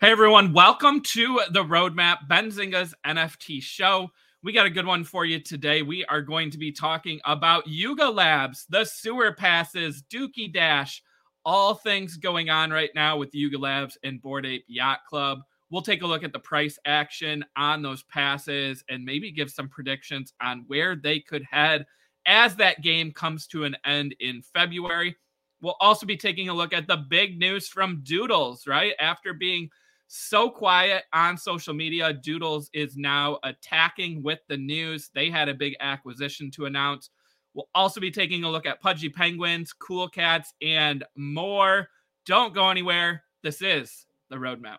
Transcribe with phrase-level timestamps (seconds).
[0.00, 4.12] Hey everyone, welcome to the Roadmap Benzinga's NFT show.
[4.44, 5.82] We got a good one for you today.
[5.82, 11.02] We are going to be talking about Yuga Labs, the sewer passes, Dookey Dash,
[11.44, 15.40] all things going on right now with Yuga Labs and Bored Ape Yacht Club.
[15.68, 19.68] We'll take a look at the price action on those passes and maybe give some
[19.68, 21.84] predictions on where they could head
[22.24, 25.16] as that game comes to an end in February.
[25.60, 28.92] We'll also be taking a look at the big news from Doodles, right?
[29.00, 29.68] After being
[30.08, 32.12] so quiet on social media.
[32.12, 35.10] Doodles is now attacking with the news.
[35.14, 37.10] They had a big acquisition to announce.
[37.54, 41.88] We'll also be taking a look at Pudgy Penguins, Cool Cats, and more.
[42.26, 43.22] Don't go anywhere.
[43.42, 44.78] This is the roadmap.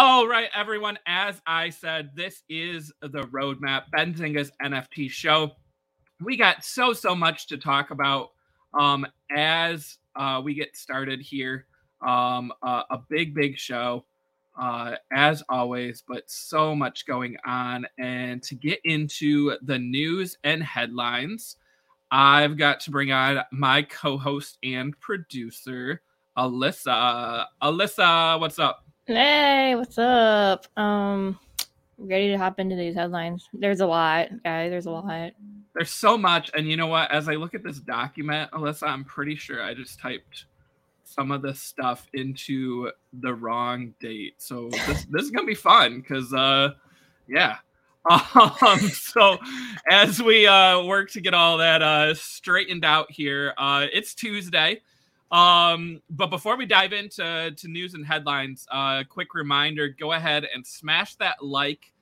[0.00, 0.96] All right, everyone.
[1.08, 5.56] As I said, this is the roadmap, Benzinga's NFT show.
[6.20, 8.28] We got so, so much to talk about
[8.78, 11.66] um, as uh, we get started here.
[12.00, 14.04] Um, uh, a big, big show,
[14.56, 17.84] uh, as always, but so much going on.
[17.98, 21.56] And to get into the news and headlines,
[22.12, 26.02] I've got to bring on my co host and producer,
[26.36, 27.46] Alyssa.
[27.60, 28.84] Alyssa, what's up?
[29.08, 30.66] Hey, what's up?
[30.78, 31.38] Um,
[31.96, 33.48] ready to hop into these headlines.
[33.54, 34.70] There's a lot, guys.
[34.70, 35.32] There's a lot.
[35.74, 37.10] There's so much, and you know what?
[37.10, 40.44] As I look at this document, Alyssa, I'm pretty sure I just typed
[41.04, 44.34] some of this stuff into the wrong date.
[44.36, 46.72] So this this is gonna be fun because, uh,
[47.26, 47.56] yeah.
[48.10, 49.38] Um, so
[49.90, 54.82] as we uh work to get all that uh straightened out here, uh, it's Tuesday.
[55.30, 60.46] Um, but before we dive into to news and headlines, uh, quick reminder: go ahead
[60.54, 61.92] and smash that like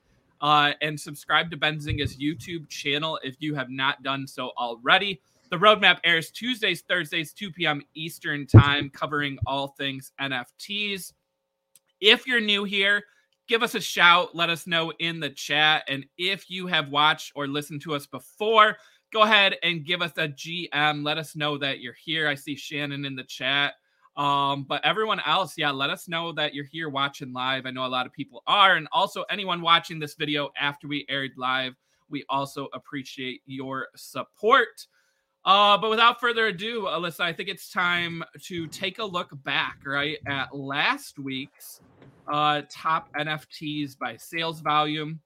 [0.41, 5.21] uh, and subscribe to Benzinga's YouTube channel if you have not done so already.
[5.49, 7.81] The roadmap airs Tuesdays, Thursdays, 2 p.m.
[7.95, 11.13] Eastern time, covering all things NFTs.
[12.01, 13.03] If you're new here,
[13.47, 14.35] give us a shout.
[14.35, 15.83] Let us know in the chat.
[15.87, 18.77] And if you have watched or listened to us before,
[19.11, 21.03] go ahead and give us a GM.
[21.03, 22.27] Let us know that you're here.
[22.27, 23.73] I see Shannon in the chat.
[24.15, 27.65] Um, but everyone else, yeah, let us know that you're here watching live.
[27.65, 28.75] I know a lot of people are.
[28.75, 31.75] And also, anyone watching this video after we aired live,
[32.09, 34.87] we also appreciate your support.
[35.45, 39.77] Uh, but without further ado, Alyssa, I think it's time to take a look back,
[39.85, 41.79] right, at last week's
[42.27, 45.21] uh, top NFTs by sales volume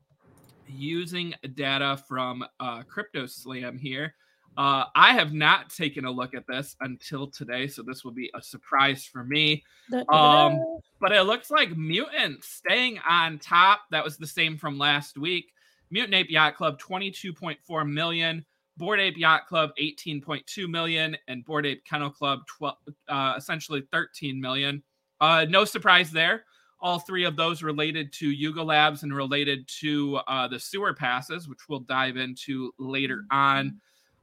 [0.76, 4.16] using data from uh, CryptoSlam here.
[4.58, 8.30] Uh, I have not taken a look at this until today, so this will be
[8.36, 9.64] a surprise for me.
[10.10, 10.60] Um,
[11.00, 13.82] but it looks like Mutant staying on top.
[13.92, 15.54] That was the same from last week.
[15.90, 18.46] Mutant Ape Yacht Club 22.4 million,
[18.78, 22.76] Bored Ape Yacht Club 18.2 million, and Bored Ape Kennel Club 12,
[23.08, 24.84] uh, essentially 13 million.
[25.22, 26.46] Uh, no surprise there
[26.82, 31.48] all three of those related to Yuga Labs and related to uh, the sewer passes,
[31.48, 33.80] which we'll dive into later on.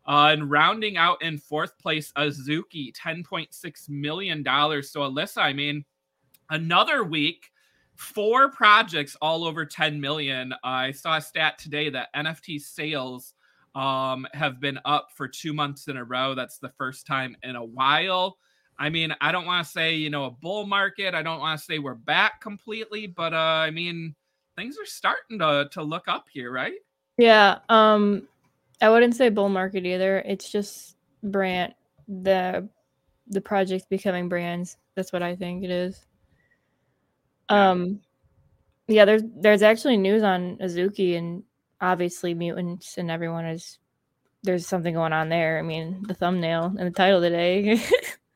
[0.07, 4.43] Uh, and rounding out in fourth place, Azuki, $10.6 million.
[4.43, 5.85] So, Alyssa, I mean,
[6.49, 7.51] another week,
[7.95, 10.53] four projects all over 10 million.
[10.53, 13.35] Uh, I saw a stat today that NFT sales
[13.75, 16.35] um, have been up for two months in a row.
[16.35, 18.39] That's the first time in a while.
[18.79, 21.15] I mean, I don't want to say, you know, a bull market.
[21.15, 24.15] I don't want to say we're back completely, but uh I mean,
[24.57, 26.79] things are starting to to look up here, right?
[27.17, 28.29] Yeah, um
[28.81, 30.19] I wouldn't say bull market either.
[30.19, 31.75] It's just brand
[32.07, 32.69] the
[33.27, 34.77] the projects becoming brands.
[34.95, 36.07] That's what I think it is.
[37.49, 38.01] Um
[38.87, 41.43] yeah, there's there's actually news on Azuki and
[41.81, 43.79] obviously mutants and everyone is
[44.45, 45.59] there's something going on there.
[45.59, 47.83] I mean, the thumbnail and the title today.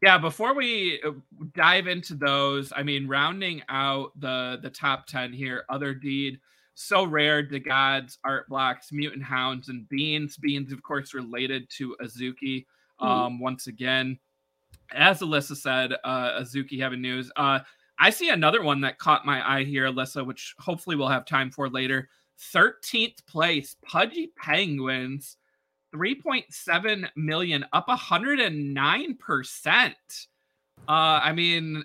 [0.00, 1.12] yeah before we uh,
[1.54, 6.38] dive into those i mean rounding out the the top 10 here otherdeed
[6.74, 11.96] so rare the gods art blocks mutant hounds and beans beans of course related to
[12.02, 12.64] azuki
[13.00, 13.06] mm-hmm.
[13.06, 13.42] um mm-hmm.
[13.42, 14.18] once again
[14.94, 17.60] as alyssa said uh azuki having news uh
[17.98, 21.50] i see another one that caught my eye here alyssa which hopefully we'll have time
[21.50, 22.08] for later
[22.54, 25.36] 13th place pudgy penguins
[25.94, 29.94] 3.7 million, up 109%.
[30.88, 31.84] Uh, I mean,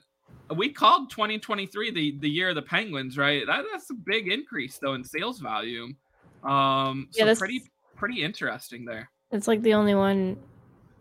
[0.56, 3.46] we called 2023 the, the year of the Penguins, right?
[3.46, 5.98] That, that's a big increase though in sales volume.
[6.44, 7.64] Um, so yeah, that's pretty
[7.96, 9.10] pretty interesting there.
[9.32, 10.38] It's like the only one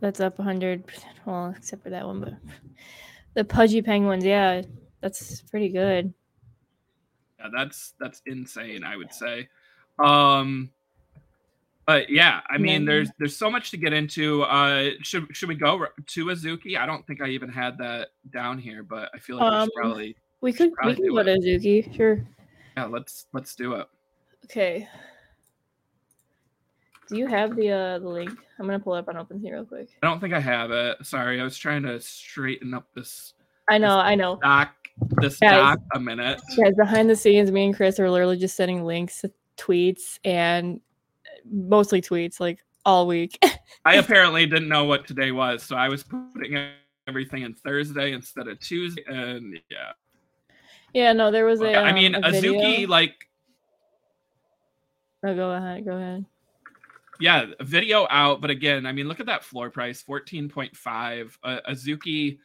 [0.00, 0.84] that's up 100.
[1.26, 2.34] Well, except for that one, but
[3.34, 4.62] the pudgy penguins, yeah,
[5.00, 6.14] that's pretty good.
[7.38, 8.84] Yeah, that's that's insane.
[8.84, 9.48] I would say.
[9.98, 10.70] Um,
[11.86, 14.42] but yeah, I mean, there's there's so much to get into.
[14.42, 16.78] Uh, should should we go to Azuki?
[16.78, 19.82] I don't think I even had that down here, but I feel like um, we
[19.82, 22.24] probably we could we can go to Azuki, sure.
[22.76, 23.86] Yeah, let's let's do it.
[24.44, 24.88] Okay.
[27.08, 28.30] Do you have the uh the link?
[28.58, 29.88] I'm gonna pull it up on OpenSea real quick.
[30.02, 31.04] I don't think I have it.
[31.04, 33.34] Sorry, I was trying to straighten up this.
[33.68, 34.38] I know, this I know.
[34.42, 34.74] Doc,
[35.20, 36.40] this guys, doc a minute.
[36.56, 40.80] Guys, behind the scenes, me and Chris are literally just sending links to tweets and
[41.50, 43.38] mostly tweets like all week.
[43.84, 46.68] I apparently didn't know what today was, so I was putting
[47.06, 49.92] everything in Thursday instead of Tuesday, and yeah.
[50.92, 51.74] Yeah, no, there was a.
[51.74, 52.88] Um, I mean, a Azuki video.
[52.88, 53.14] like.
[55.26, 55.84] Oh, go ahead.
[55.84, 56.24] Go ahead.
[57.20, 61.36] Yeah, video out, but again, I mean, look at that floor price, fourteen point five.
[61.42, 62.38] Uh, Azuki.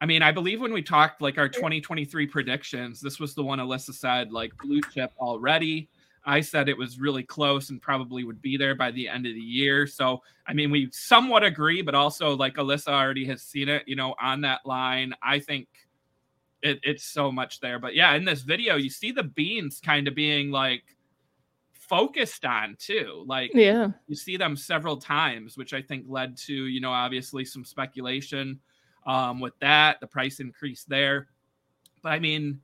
[0.00, 3.58] I mean, I believe when we talked like our 2023 predictions, this was the one
[3.58, 5.88] Alyssa said like blue chip already.
[6.26, 9.34] I said it was really close and probably would be there by the end of
[9.34, 9.86] the year.
[9.86, 13.96] So, I mean, we somewhat agree, but also like Alyssa already has seen it, you
[13.96, 15.14] know, on that line.
[15.22, 15.68] I think
[16.62, 17.78] it, it's so much there.
[17.78, 20.82] But yeah, in this video, you see the beans kind of being like
[21.72, 23.24] focused on too.
[23.26, 27.44] Like, yeah, you see them several times, which I think led to, you know, obviously
[27.44, 28.58] some speculation
[29.06, 31.28] um, with that, the price increase there.
[32.02, 32.60] But I mean,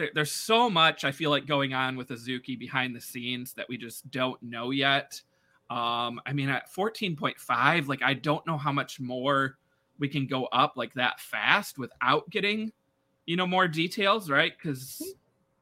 [0.00, 3.68] there, there's so much I feel like going on with Azuki behind the scenes that
[3.68, 5.20] we just don't know yet.
[5.68, 9.58] Um, I mean, at 14.5, like I don't know how much more
[9.98, 12.72] we can go up like that fast without getting,
[13.26, 14.52] you know, more details, right?
[14.56, 15.14] Because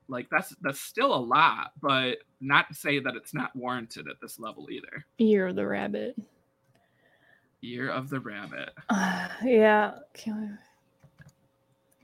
[0.06, 4.20] like that's that's still a lot, but not to say that it's not warranted at
[4.23, 5.05] this level either.
[5.19, 6.17] Year of the rabbit.
[7.61, 8.70] Year of the rabbit.
[8.88, 9.94] Uh, yeah.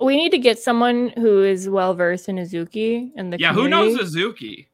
[0.00, 3.52] We need to get someone who is well versed in Azuki and the yeah.
[3.52, 3.92] Community.
[3.92, 4.66] Who knows Azuki?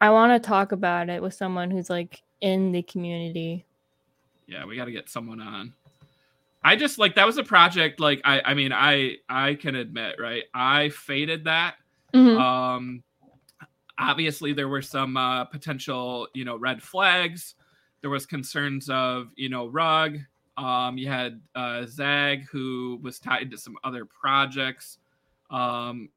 [0.00, 3.64] I want to talk about it with someone who's like in the community.
[4.46, 5.72] Yeah, we got to get someone on.
[6.62, 8.00] I just like that was a project.
[8.00, 10.44] Like I, I mean, I I can admit, right?
[10.52, 11.76] I faded that.
[12.12, 12.40] Mhm.
[12.40, 13.04] Um,
[13.98, 17.54] obviously there were some uh, potential, you know, red flags.
[18.00, 20.18] There was concerns of, you know, rug.
[20.56, 24.98] Um, you had uh, Zag, who was tied to some other projects.
[25.50, 26.08] Um,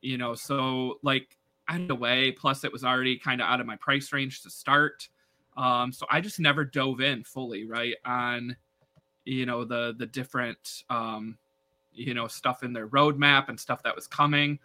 [0.00, 1.36] you know, so like
[1.68, 4.50] out either way, plus it was already kind of out of my price range to
[4.50, 5.08] start.
[5.56, 8.56] Um, so I just never dove in fully, right, on
[9.24, 11.36] you know the the different um,
[11.92, 14.58] you know stuff in their roadmap and stuff that was coming.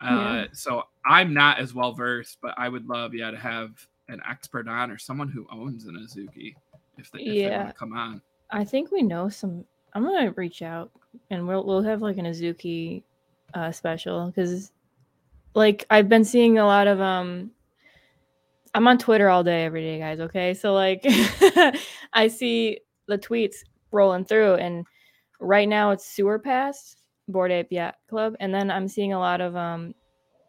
[0.00, 0.46] Uh, Yeah.
[0.52, 4.66] So I'm not as well versed, but I would love, yeah, to have an expert
[4.68, 6.54] on or someone who owns an Azuki
[6.98, 7.58] if they, if they Yeah.
[7.58, 8.22] want to come on.
[8.50, 9.64] I think we know some.
[9.94, 10.90] I'm gonna reach out
[11.30, 13.02] and we'll we'll have like an Azuki
[13.54, 14.72] uh, special because,
[15.54, 17.50] like, I've been seeing a lot of um.
[18.74, 20.18] I'm on Twitter all day, every day, guys.
[20.20, 21.02] Okay, so like,
[22.12, 23.56] I see the tweets
[23.90, 24.86] rolling through, and
[25.40, 26.96] right now it's Sewer Pass,
[27.28, 29.94] Bored Ape Yacht Club, and then I'm seeing a lot of um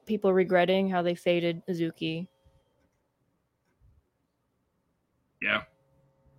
[0.05, 2.27] people regretting how they faded Azuki.
[5.41, 5.63] Yeah.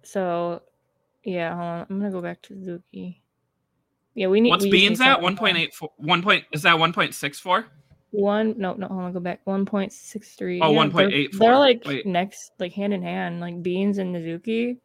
[0.04, 0.62] So,
[1.24, 1.86] yeah, hold on.
[1.90, 3.16] I'm gonna go back to Azuki.
[4.14, 4.50] Yeah, we need.
[4.50, 5.14] What's we just need beans at?
[5.14, 5.88] someone- 1.84.
[5.96, 7.64] 1 point, is that 1.64?
[8.10, 10.60] One no no hold on go back one point six three.
[10.60, 11.38] Oh, they're- 1.84.
[11.38, 12.06] They're, like Wait.
[12.06, 14.78] next like hand in hand like beans and Nizuki.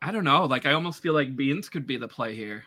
[0.00, 0.46] I don't know.
[0.46, 2.64] Like, I almost feel like beans could be the play here.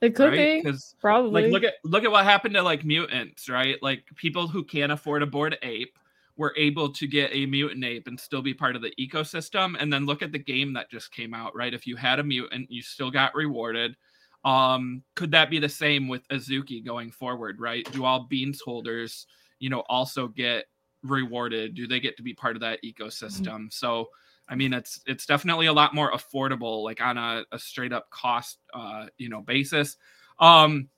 [0.00, 0.56] It could right?
[0.56, 1.42] be Because probably.
[1.44, 4.90] like look at look at what happened to like mutants right like people who can't
[4.90, 5.96] afford a bored ape
[6.36, 9.76] were able to get a mutant ape and still be part of the ecosystem.
[9.78, 11.74] And then look at the game that just came out right?
[11.74, 13.96] If you had a mutant you still got rewarded.
[14.44, 17.90] Um could that be the same with azuki going forward right?
[17.92, 19.26] Do all beans holders
[19.58, 20.66] you know also get
[21.02, 21.74] rewarded?
[21.74, 23.72] Do they get to be part of that ecosystem?
[23.72, 24.08] So
[24.48, 28.10] I mean, it's it's definitely a lot more affordable, like on a, a straight up
[28.10, 29.96] cost, uh, you know, basis.
[30.38, 30.88] Um,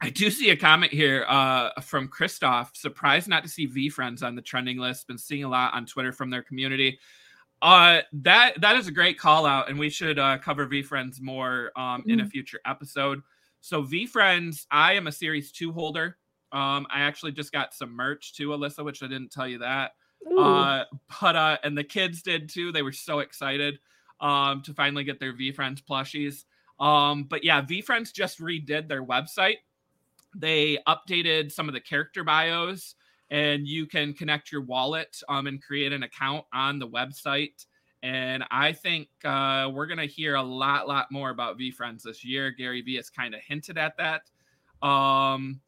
[0.00, 2.76] I do see a comment here uh, from Christoph.
[2.76, 5.08] Surprised not to see VeeFriends on the trending list.
[5.08, 7.00] Been seeing a lot on Twitter from their community.
[7.60, 11.72] Uh, that that is a great call out, and we should uh, cover VeeFriends more
[11.76, 13.20] um, in a future episode.
[13.60, 16.16] So VeeFriends, I am a Series Two holder.
[16.52, 19.92] Um, I actually just got some merch too, Alyssa, which I didn't tell you that.
[20.38, 20.84] Uh,
[21.20, 22.70] but uh, and the kids did too.
[22.70, 23.78] They were so excited
[24.20, 26.44] um to finally get their VeeFriends plushies.
[26.78, 29.56] Um, but yeah, VeeFriends just redid their website.
[30.36, 32.94] They updated some of the character bios,
[33.30, 37.66] and you can connect your wallet um and create an account on the website.
[38.02, 42.24] And I think uh, we're going to hear a lot, lot more about VeeFriends this
[42.24, 42.52] year.
[42.52, 44.22] Gary Vee has kind of hinted at that.
[44.86, 45.60] Um,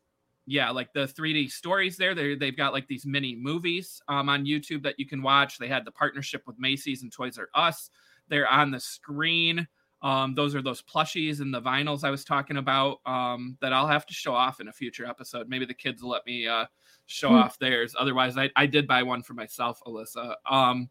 [0.47, 2.15] yeah, like the 3D stories there.
[2.15, 5.59] They they've got like these mini movies um, on YouTube that you can watch.
[5.59, 7.91] They had the partnership with Macy's and Toys R Us.
[8.29, 9.67] They're on the screen.
[10.03, 13.87] Um, those are those plushies and the vinyls I was talking about um, that I'll
[13.87, 15.49] have to show off in a future episode.
[15.49, 16.67] Maybe the kids will let me uh,
[17.07, 17.35] show hmm.
[17.35, 17.95] off theirs.
[17.99, 20.35] Otherwise, I, I did buy one for myself, Alyssa.
[20.51, 20.89] Um,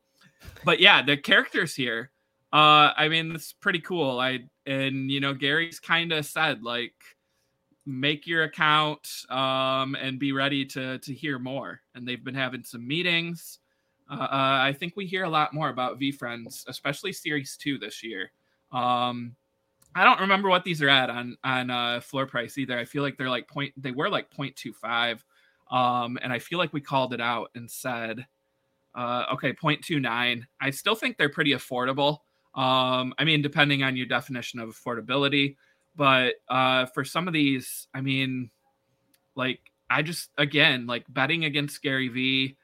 [0.64, 2.12] but yeah, the characters here,
[2.54, 4.20] uh, I mean, it's pretty cool.
[4.20, 6.94] I and you know, Gary's kind of said like,
[7.86, 11.82] make your account um, and be ready to to hear more.
[11.96, 13.60] And they've been having some meetings.
[14.10, 14.28] Uh, uh,
[14.64, 18.32] I think we hear a lot more about VeeFriends, especially Series Two this year.
[18.72, 19.36] Um,
[19.96, 22.78] I don't remember what these are at on on uh, floor price either.
[22.78, 23.74] I feel like they're like point.
[23.76, 25.20] They were like 0.25,
[25.72, 28.26] um, and I feel like we called it out and said,
[28.96, 30.44] uh, okay, 0.29.
[30.62, 32.20] I still think they're pretty affordable.
[32.56, 35.56] Um, I mean, depending on your definition of affordability,
[35.96, 38.52] but uh, for some of these, I mean,
[39.36, 39.60] like
[39.90, 42.58] I just again like betting against Gary Vee.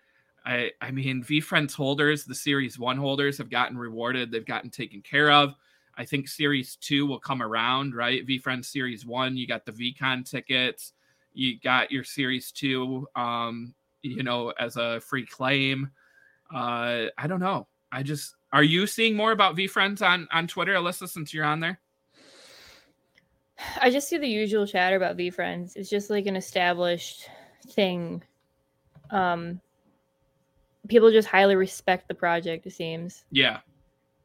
[0.46, 4.32] I I mean, VeeFriends holders, the Series One holders have gotten rewarded.
[4.32, 5.56] They've gotten taken care of
[5.98, 8.26] I think Series Two will come around, right?
[8.26, 10.94] VeeFriends Series One, you got the VeeCon tickets,
[11.34, 15.90] you got your Series Two, um, you know, as a free claim.
[16.54, 17.68] Uh, I don't know.
[17.92, 21.60] I just are you seeing more about VeeFriends on on Twitter, Alyssa, since you're on
[21.60, 21.80] there?
[23.82, 25.76] I just see the usual chatter about VeeFriends.
[25.76, 27.30] It's just like an established
[27.70, 28.22] thing.
[29.12, 29.62] Um,
[30.88, 32.66] people just highly respect the project.
[32.66, 33.24] It seems.
[33.32, 33.60] Yeah,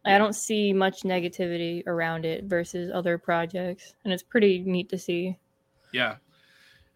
[0.05, 4.99] I don't see much negativity around it versus other projects, and it's pretty neat to
[4.99, 5.37] see.
[5.93, 6.17] Yeah.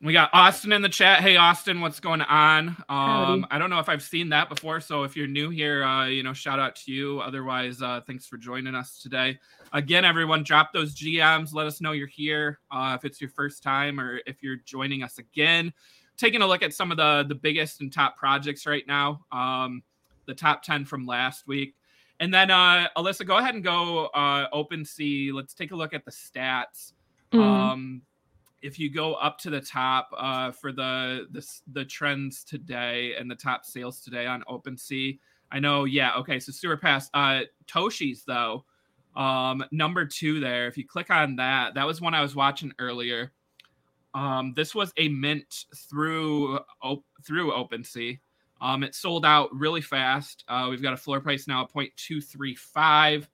[0.00, 1.22] We got Austin in the chat.
[1.22, 2.68] Hey Austin, what's going on?
[2.90, 6.06] Um, I don't know if I've seen that before, so if you're new here, uh,
[6.06, 7.20] you know, shout out to you.
[7.20, 9.38] Otherwise, uh, thanks for joining us today.
[9.72, 11.54] Again, everyone, drop those GMs.
[11.54, 12.58] Let us know you're here.
[12.70, 15.72] Uh, if it's your first time or if you're joining us again,
[16.18, 19.20] taking a look at some of the the biggest and top projects right now.
[19.32, 19.82] Um,
[20.26, 21.76] the top ten from last week.
[22.20, 25.32] And then uh, Alyssa, go ahead and go uh, OpenSea.
[25.32, 26.92] Let's take a look at the stats.
[27.32, 27.40] Mm.
[27.40, 28.02] Um,
[28.62, 33.30] if you go up to the top uh, for the, the the trends today and
[33.30, 35.18] the top sales today on OpenSea,
[35.52, 35.84] I know.
[35.84, 36.40] Yeah, okay.
[36.40, 38.64] So Sewer Pass, uh, Toshi's though,
[39.16, 40.66] um, number two there.
[40.66, 43.32] If you click on that, that was one I was watching earlier.
[44.14, 48.18] Um, this was a mint through op- through OpenSea.
[48.64, 50.42] Um, it sold out really fast.
[50.48, 53.26] Uh, we've got a floor price now of 0.235.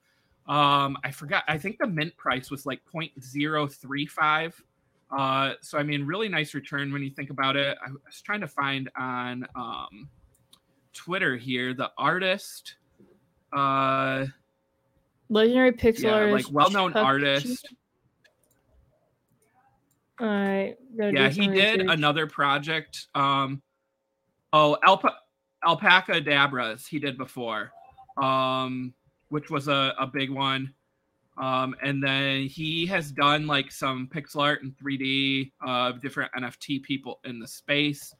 [0.49, 1.45] Um, I forgot.
[1.47, 4.55] I think the mint price was like 0.035.
[5.17, 7.79] Uh, so I mean, really nice return when you think about it.
[7.81, 10.09] I was trying to find on um,
[10.93, 12.75] Twitter here the artist.
[13.53, 14.27] Uh,
[15.29, 17.69] Legendary pixel yeah, artist, like well-known Chuck artist.
[20.19, 20.77] All right.
[20.97, 21.87] Yeah, he did research.
[21.89, 23.07] another project.
[23.15, 23.63] Um,
[24.53, 25.17] Oh, Alpa-
[25.65, 27.73] Alpaca Dabras he did before,
[28.17, 28.93] um,
[29.29, 30.73] which was a, a big one.
[31.39, 36.83] Um, and then he has done like some pixel art and 3D of different NFT
[36.83, 38.15] people in the space.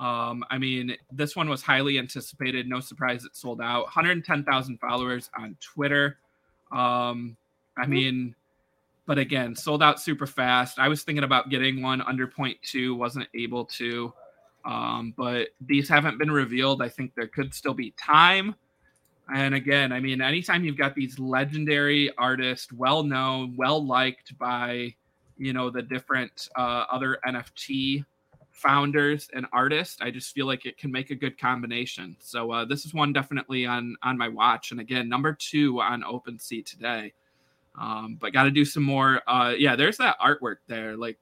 [0.00, 2.68] Um, I mean, this one was highly anticipated.
[2.68, 3.84] No surprise it sold out.
[3.84, 6.18] 110,000 followers on Twitter.
[6.72, 7.36] Um,
[7.76, 7.90] I mm-hmm.
[7.90, 8.34] mean,
[9.06, 10.78] but again, sold out super fast.
[10.78, 12.30] I was thinking about getting one under
[12.62, 14.12] two, wasn't able to.
[14.66, 16.82] Um, but these haven't been revealed.
[16.82, 18.56] I think there could still be time.
[19.32, 24.94] And again, I mean, anytime you've got these legendary artists, well known, well liked by,
[25.38, 28.04] you know, the different uh, other NFT
[28.50, 32.16] founders and artists, I just feel like it can make a good combination.
[32.20, 34.72] So uh, this is one definitely on on my watch.
[34.72, 37.12] And again, number two on OpenSea today.
[37.78, 39.22] Um, but got to do some more.
[39.28, 40.96] Uh, yeah, there's that artwork there.
[40.96, 41.18] Like,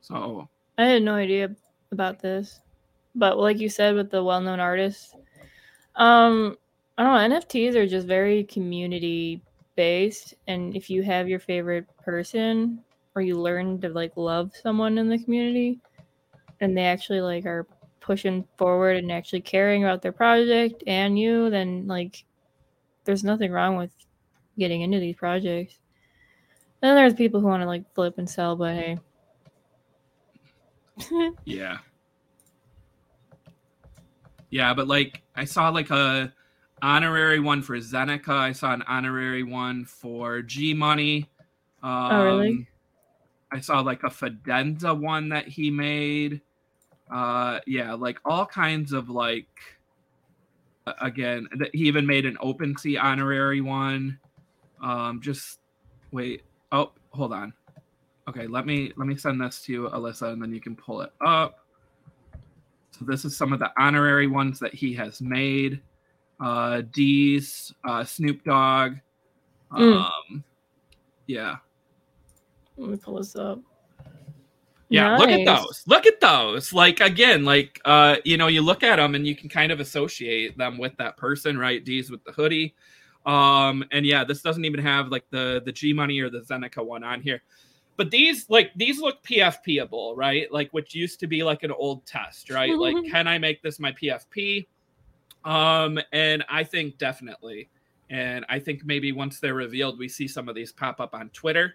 [0.00, 1.54] so I had no idea
[1.92, 2.60] about this.
[3.14, 5.14] But like you said with the well-known artists,
[5.94, 6.56] um,
[6.98, 9.42] I don't know, NFTs are just very community
[9.76, 12.82] based and if you have your favorite person
[13.14, 15.78] or you learn to like love someone in the community
[16.60, 17.66] and they actually like are
[18.00, 22.24] pushing forward and actually caring about their project and you, then like
[23.04, 23.90] there's nothing wrong with
[24.58, 25.78] getting into these projects.
[26.80, 28.98] Then there's people who want to like flip and sell, but hey,
[31.44, 31.78] yeah.
[34.50, 36.32] Yeah, but like I saw like a
[36.82, 38.30] honorary one for Zeneca.
[38.30, 41.28] I saw an honorary one for G Money.
[41.82, 42.48] Um, oh, really?
[42.48, 42.66] Um,
[43.52, 46.40] I saw like a Fidenza one that he made.
[47.10, 49.48] Uh, yeah, like all kinds of like
[51.00, 54.18] again, he even made an OpenSea honorary one.
[54.82, 55.58] Um, just
[56.12, 56.42] wait.
[56.72, 57.52] Oh, hold on.
[58.28, 61.00] Okay, let me let me send this to you, Alyssa, and then you can pull
[61.02, 61.60] it up.
[62.90, 65.80] So this is some of the honorary ones that he has made.
[66.40, 68.94] Uh, D's, uh, Snoop Dogg.
[69.72, 70.04] Mm.
[70.04, 70.44] Um,
[71.26, 71.56] yeah,
[72.76, 73.60] Let me pull this up.
[74.88, 75.16] yeah.
[75.16, 75.82] Look at those.
[75.86, 76.72] Look at those.
[76.72, 79.80] Like again, like uh, you know, you look at them and you can kind of
[79.80, 81.84] associate them with that person, right?
[81.84, 82.74] D's with the hoodie.
[83.24, 86.84] Um, and yeah, this doesn't even have like the the G Money or the Zeneca
[86.84, 87.42] one on here.
[87.96, 90.50] But these like these look PFPable, right?
[90.52, 92.76] Like which used to be like an old test, right?
[92.76, 94.66] like, can I make this my PFP?
[95.44, 97.70] Um, and I think definitely.
[98.10, 101.30] And I think maybe once they're revealed, we see some of these pop up on
[101.30, 101.74] Twitter.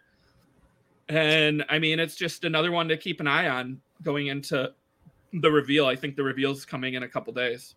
[1.10, 4.72] And I mean, it's just another one to keep an eye on going into
[5.34, 5.86] the reveal.
[5.86, 7.76] I think the reveal is coming in a couple days.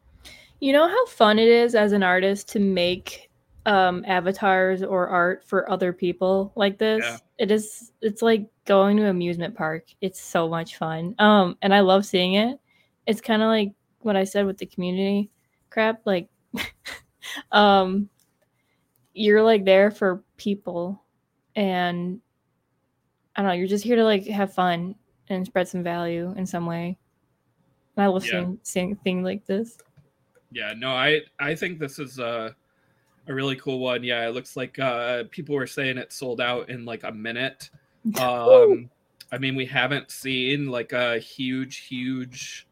[0.60, 3.30] You know how fun it is as an artist to make
[3.66, 7.04] um, avatars or art for other people like this.
[7.04, 7.18] Yeah.
[7.38, 7.92] It is.
[8.00, 9.86] It's like going to an amusement park.
[10.00, 11.14] It's so much fun.
[11.18, 12.58] Um, and I love seeing it.
[13.06, 15.30] It's kind of like what I said with the community
[15.70, 16.00] crap.
[16.04, 16.28] Like,
[17.52, 18.08] um,
[19.14, 21.02] you're like there for people,
[21.56, 22.20] and
[23.36, 23.54] I don't know.
[23.54, 24.94] You're just here to like have fun
[25.28, 26.98] and spread some value in some way.
[27.96, 28.30] And I love Yeah.
[28.30, 29.78] seeing seeing things like this.
[30.52, 32.54] Yeah, no, I I think this is a
[33.26, 34.02] a really cool one.
[34.04, 37.70] Yeah, it looks like uh people were saying it sold out in like a minute.
[38.20, 38.90] Um
[39.32, 42.66] I mean, we haven't seen like a huge huge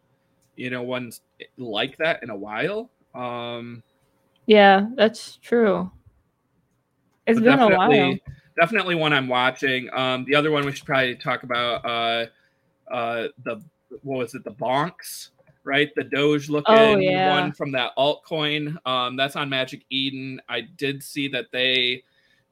[0.56, 1.23] you know ones
[1.56, 2.90] like that in a while.
[3.14, 3.82] Um
[4.47, 5.90] Yeah, that's true.
[7.26, 7.88] It's been a while.
[7.88, 8.23] definitely
[8.61, 9.88] definitely one I'm watching.
[9.92, 12.26] Um the other one we should probably talk about uh
[12.92, 13.62] uh the
[14.02, 15.28] what was it the bonks
[15.64, 15.95] right?
[15.95, 17.28] The doge looking Oh, yeah.
[17.28, 20.40] one from that altcoin um that's on magic eden.
[20.49, 22.02] I did see that they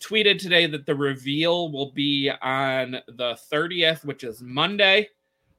[0.01, 5.09] tweeted today that the reveal will be on the 30th which is monday.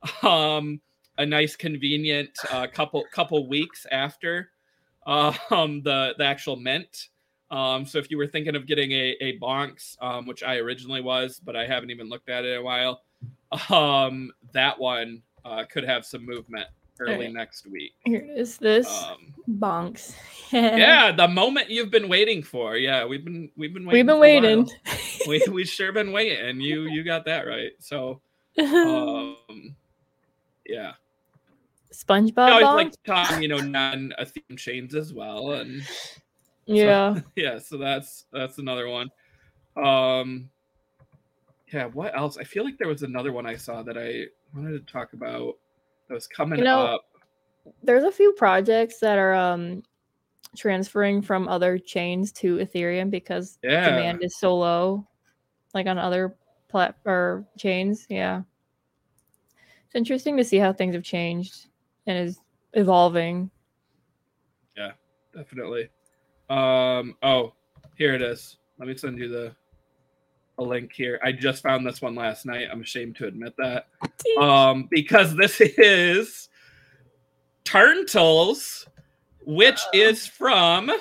[0.23, 0.81] Um
[1.17, 4.49] a nice convenient uh, couple couple weeks after
[5.05, 7.09] um the the actual mint.
[7.51, 11.01] Um so if you were thinking of getting a a bonks um which i originally
[11.01, 13.01] was but i haven't even looked at it in a while
[13.69, 16.67] um that one uh could have some movement
[17.01, 17.33] early Alright.
[17.33, 18.57] next week Here is.
[18.57, 20.13] This um bonks.
[20.51, 24.15] yeah the moment you've been waiting for yeah we've been we've been waiting we've been
[24.15, 24.69] a waiting.
[25.27, 28.21] we we sure been waiting you you got that right so
[28.59, 29.35] um
[30.65, 30.93] yeah
[31.93, 32.75] SpongeBob I always bonks.
[32.75, 35.81] like talking you know non theme chains as well and
[36.65, 37.19] yeah.
[37.35, 39.09] yeah so that's that's another one
[39.75, 40.49] um
[41.73, 44.85] yeah what else i feel like there was another one i saw that i wanted
[44.85, 45.55] to talk about
[46.11, 47.05] that was coming You know, up
[47.83, 49.81] There's a few projects that are um
[50.57, 55.07] transferring from other chains to Ethereum because yeah demand is so low,
[55.73, 56.35] like on other
[56.67, 58.05] plat or chains.
[58.09, 58.41] Yeah.
[59.85, 61.67] It's interesting to see how things have changed
[62.07, 62.41] and is
[62.73, 63.49] evolving.
[64.75, 64.91] Yeah,
[65.33, 65.89] definitely
[66.49, 67.53] um oh
[67.97, 69.55] here it is let me send you the
[70.61, 73.87] a link here i just found this one last night i'm ashamed to admit that
[74.39, 76.49] um because this is
[77.63, 78.85] Turtles,
[79.45, 80.91] which is from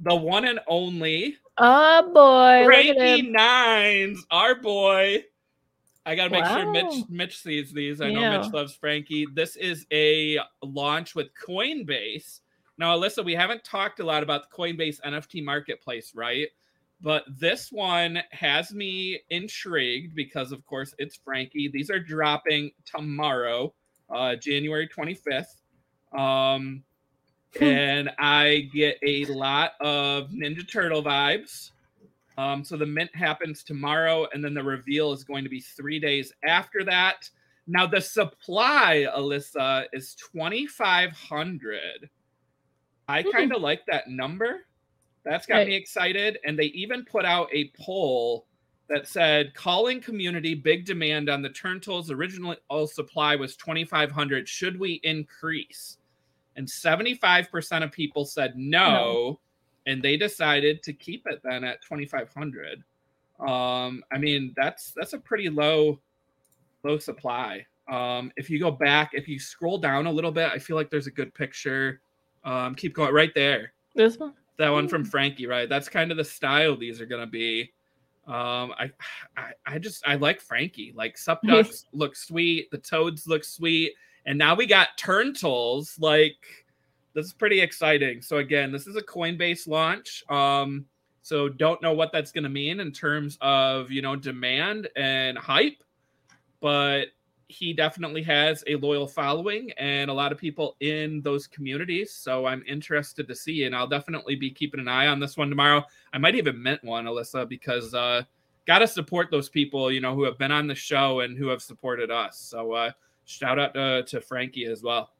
[0.00, 3.22] the one and only Oh boy, Frankie.
[3.30, 5.24] Nines, our boy.
[6.04, 8.00] I gotta make sure Mitch Mitch sees these.
[8.00, 8.38] I know Yeah.
[8.38, 9.26] Mitch loves Frankie.
[9.34, 12.40] This is a launch with Coinbase.
[12.78, 16.48] Now, Alyssa, we haven't talked a lot about the Coinbase NFT marketplace, right?
[17.00, 21.68] But this one has me intrigued because, of course, it's Frankie.
[21.68, 23.74] These are dropping tomorrow,
[24.08, 25.62] uh, January 25th.
[26.18, 26.82] Um,
[27.60, 31.70] and I get a lot of Ninja Turtle vibes.
[32.38, 35.98] Um, so the mint happens tomorrow, and then the reveal is going to be three
[35.98, 37.28] days after that.
[37.66, 42.10] Now the supply, Alyssa, is twenty five hundred.
[43.08, 43.30] I Hmm.
[43.30, 44.65] kind of like that number.
[45.26, 45.66] That's got Right.
[45.68, 46.38] me excited.
[46.44, 48.46] And they even put out a poll
[48.88, 52.54] that said calling community big demand on the Turntles original
[52.86, 55.98] supply was 2500 should we increase
[56.54, 59.40] and 75% of people said no,
[59.86, 62.82] and they decided to keep it then at 2500
[63.40, 66.00] um i mean that's that's a pretty low
[66.84, 70.58] low supply um if you go back if you scroll down a little bit i
[70.58, 72.00] feel like there's a good picture
[72.44, 74.32] um keep going right there This one?
[74.58, 75.68] That one from Frankie, right?
[75.68, 77.72] That's kind of the style these are gonna be.
[78.26, 78.90] Um, I,
[79.36, 80.92] I, I just I like Frankie.
[80.94, 83.92] Like Sup Ducks look sweet, the Toads look sweet,
[84.26, 85.96] and now we got Turntles.
[85.98, 86.36] Like
[87.14, 88.20] this is pretty exciting.
[88.20, 90.22] So again, this is a Coinbase launch.
[90.28, 90.86] Um,
[91.22, 95.38] so don't know what that's going to mean in terms of you know demand and
[95.38, 95.82] hype,
[96.60, 97.06] but
[97.48, 102.12] he definitely has a loyal following and a lot of people in those communities.
[102.12, 105.48] So I'm interested to see, and I'll definitely be keeping an eye on this one
[105.48, 105.84] tomorrow.
[106.12, 108.22] I might even mint one, Alyssa, because uh,
[108.66, 111.46] got to support those people, you know, who have been on the show and who
[111.48, 112.38] have supported us.
[112.38, 112.90] So uh,
[113.26, 115.10] shout out to, to Frankie as well.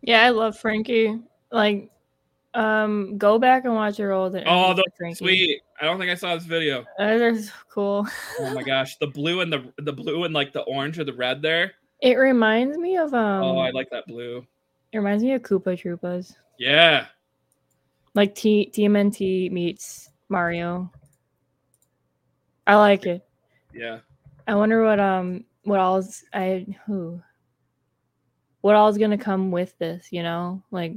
[0.00, 1.16] Yeah, I love Frankie.
[1.52, 1.90] Like,
[2.54, 4.36] um, go back and watch your old.
[4.46, 4.76] Oh,
[5.14, 5.60] sweet!
[5.80, 6.84] I don't think I saw this video.
[6.98, 8.06] That is cool.
[8.38, 11.14] oh my gosh, the blue and the the blue and like the orange or the
[11.14, 11.72] red there.
[12.00, 13.42] It reminds me of um.
[13.42, 14.46] Oh, I like that blue.
[14.92, 16.34] It reminds me of Koopa Troopas.
[16.58, 17.06] Yeah.
[18.14, 20.92] Like T TMNT meets Mario.
[22.66, 23.24] I like it.
[23.74, 24.00] Yeah.
[24.46, 27.22] I wonder what um what all's I who
[28.60, 30.62] what all's gonna come with this, you know?
[30.70, 30.94] Like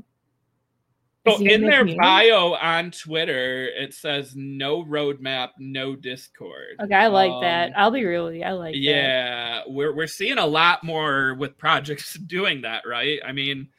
[1.28, 6.76] so in their bio on Twitter, it says no roadmap, no Discord.
[6.82, 7.74] Okay, I like um, that.
[7.76, 8.80] I'll be really, I like that.
[8.80, 9.72] yeah, that.
[9.72, 13.20] we're we're seeing a lot more with projects doing that, right?
[13.26, 13.70] I mean,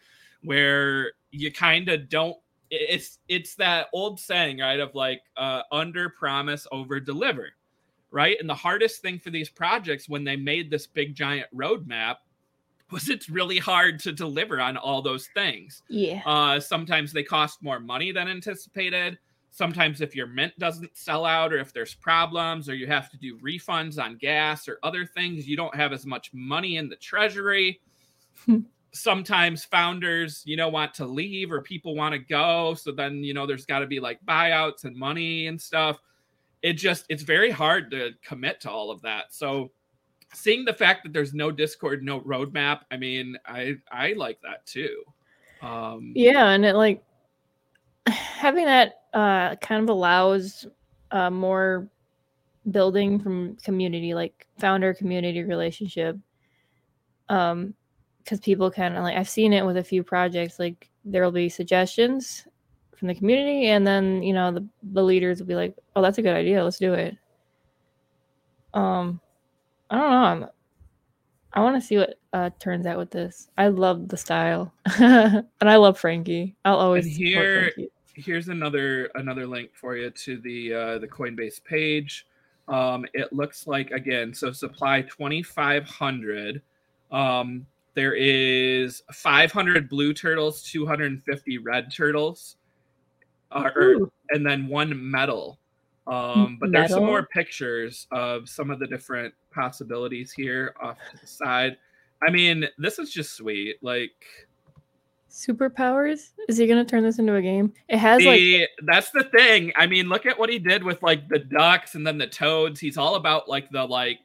[0.42, 2.36] where you kind of don't
[2.70, 7.50] it's it's that old saying, right, of like uh under promise, over deliver
[8.12, 8.36] right?
[8.40, 12.16] And the hardest thing for these projects when they made this big giant roadmap
[12.90, 15.82] was it's really hard to deliver on all those things.
[15.88, 16.22] Yeah.
[16.24, 19.18] Uh, sometimes they cost more money than anticipated.
[19.50, 23.16] Sometimes if your mint doesn't sell out or if there's problems or you have to
[23.16, 26.96] do refunds on gas or other things, you don't have as much money in the
[26.96, 27.80] treasury.
[28.92, 32.74] Sometimes founders, you know, want to leave or people want to go.
[32.74, 36.00] So then, you know, there's got to be like buyouts and money and stuff
[36.62, 39.32] it just it's very hard to commit to all of that.
[39.32, 39.70] So
[40.32, 44.66] seeing the fact that there's no Discord, no roadmap, I mean, I I like that
[44.66, 45.02] too.
[45.62, 47.02] Um Yeah, and it like
[48.06, 50.66] having that uh kind of allows
[51.10, 51.88] uh more
[52.70, 56.16] building from community like founder community relationship
[57.28, 57.74] um
[58.22, 61.30] because people kind of like i've seen it with a few projects like there will
[61.32, 62.46] be suggestions
[62.96, 66.18] from the community and then you know the, the leaders will be like oh that's
[66.18, 67.16] a good idea let's do it
[68.74, 69.20] um
[69.90, 70.46] i don't know I'm,
[71.52, 73.48] i want to see what uh turns out with this.
[73.56, 76.56] I love the style and i love frankie.
[76.64, 77.72] I'll always and here
[78.14, 82.26] here's another another link for you to the uh the coinbase page.
[82.68, 86.62] Um it looks like again so supply 2500
[87.12, 92.56] um there is 500 blue turtles 250 red turtles
[93.52, 95.58] uh, or, and then one medal.
[96.06, 96.82] Um, but medal?
[96.82, 101.76] there's some more pictures of some of the different possibilities here off to the side.
[102.26, 103.76] I mean, this is just sweet.
[103.82, 104.12] Like
[105.30, 106.30] superpowers.
[106.48, 107.72] Is he gonna turn this into a game?
[107.88, 108.26] It has the,
[108.60, 109.72] like that's the thing.
[109.76, 112.80] I mean, look at what he did with like the ducks and then the toads.
[112.80, 114.20] He's all about like the like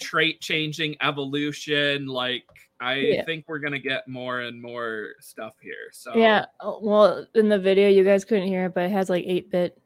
[0.00, 2.44] trait changing evolution, like
[2.80, 3.24] I yeah.
[3.24, 5.90] think we're gonna get more and more stuff here.
[5.92, 9.08] So yeah, oh, well, in the video you guys couldn't hear it, but it has
[9.08, 9.80] like eight bit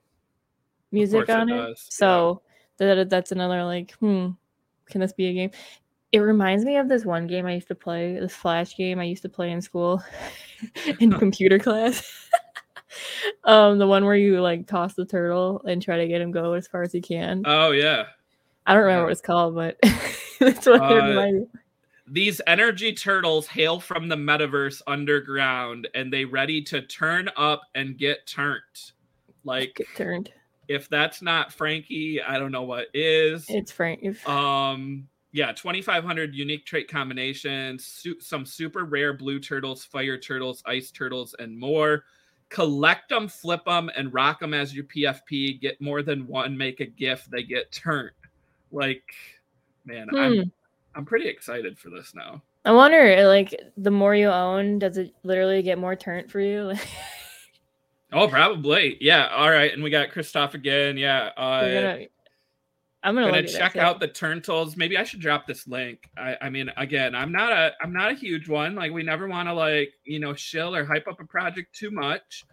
[0.92, 1.70] music on it.
[1.70, 1.78] it.
[1.78, 2.42] So
[2.80, 2.94] yeah.
[2.94, 4.30] that that's another like, hmm,
[4.86, 5.50] can this be a game?
[6.12, 9.04] It reminds me of this one game I used to play, this flash game I
[9.04, 10.02] used to play in school,
[11.00, 12.28] in computer class.
[13.44, 16.54] um, the one where you like toss the turtle and try to get him go
[16.54, 17.42] as far as you can.
[17.44, 18.06] Oh yeah.
[18.66, 19.04] I don't remember yeah.
[19.04, 19.78] what it's called, but
[20.40, 21.60] that's what uh, it reminds me
[22.10, 27.96] these energy turtles hail from the metaverse underground and they ready to turn up and
[27.96, 28.92] get turned.
[29.44, 30.32] Like get turned.
[30.70, 33.44] If that's not Frankie, I don't know what is.
[33.48, 34.14] It's Frankie.
[34.24, 40.92] Um yeah, 2500 unique trait combinations, su- some super rare blue turtles, fire turtles, ice
[40.92, 42.04] turtles and more.
[42.50, 45.60] Collect them, flip them and rock them as your PFP.
[45.60, 48.12] Get more than one, make a gift, they get turned.
[48.70, 49.12] Like
[49.84, 50.16] man, hmm.
[50.16, 50.52] I'm
[50.94, 52.42] I'm pretty excited for this now.
[52.64, 56.74] I wonder, like, the more you own, does it literally get more turnt for you?
[58.12, 58.96] oh, probably.
[59.00, 59.28] Yeah.
[59.28, 59.72] All right.
[59.72, 60.96] And we got Christoph again.
[60.96, 61.30] Yeah.
[61.36, 62.06] Uh, gonna,
[63.02, 64.76] I'm gonna, gonna check out the Turntles.
[64.76, 66.10] Maybe I should drop this link.
[66.18, 68.74] I, I mean, again, I'm not a I'm not a huge one.
[68.74, 71.90] Like, we never want to like you know shill or hype up a project too
[71.90, 72.44] much.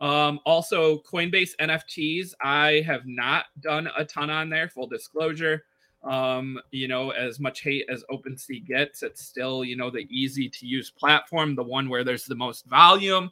[0.00, 2.34] Um, also, Coinbase NFTs.
[2.40, 4.68] I have not done a ton on there.
[4.68, 5.64] Full disclosure.
[6.04, 10.48] Um, you know, as much hate as OpenSea gets, it's still, you know, the easy
[10.48, 13.30] to use platform, the one where there's the most volume.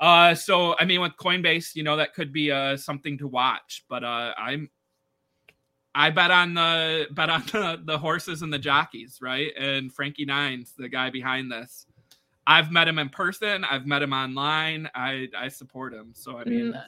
[0.00, 3.84] Uh, so I mean, with Coinbase, you know, that could be uh something to watch.
[3.88, 4.68] But uh, I'm,
[5.94, 9.52] I bet on the bet on the, the horses and the jockeys, right?
[9.56, 11.86] And Frankie Nines, the guy behind this.
[12.46, 13.64] I've met him in person.
[13.64, 14.90] I've met him online.
[14.94, 16.12] I I support him.
[16.14, 16.82] So I mean, Mm,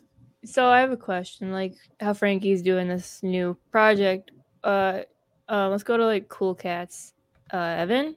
[0.45, 4.33] So I have a question, like how Frankie's doing this new project.
[4.65, 5.03] Uh,
[5.49, 7.13] uh, let's go to like Cool Cats.
[7.53, 8.17] Uh, Evan,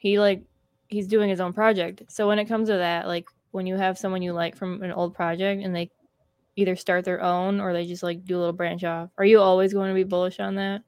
[0.00, 0.42] he like
[0.88, 2.02] he's doing his own project.
[2.08, 4.92] So when it comes to that, like when you have someone you like from an
[4.92, 5.90] old project and they
[6.54, 9.40] either start their own or they just like do a little branch off, are you
[9.40, 10.82] always going to be bullish on that?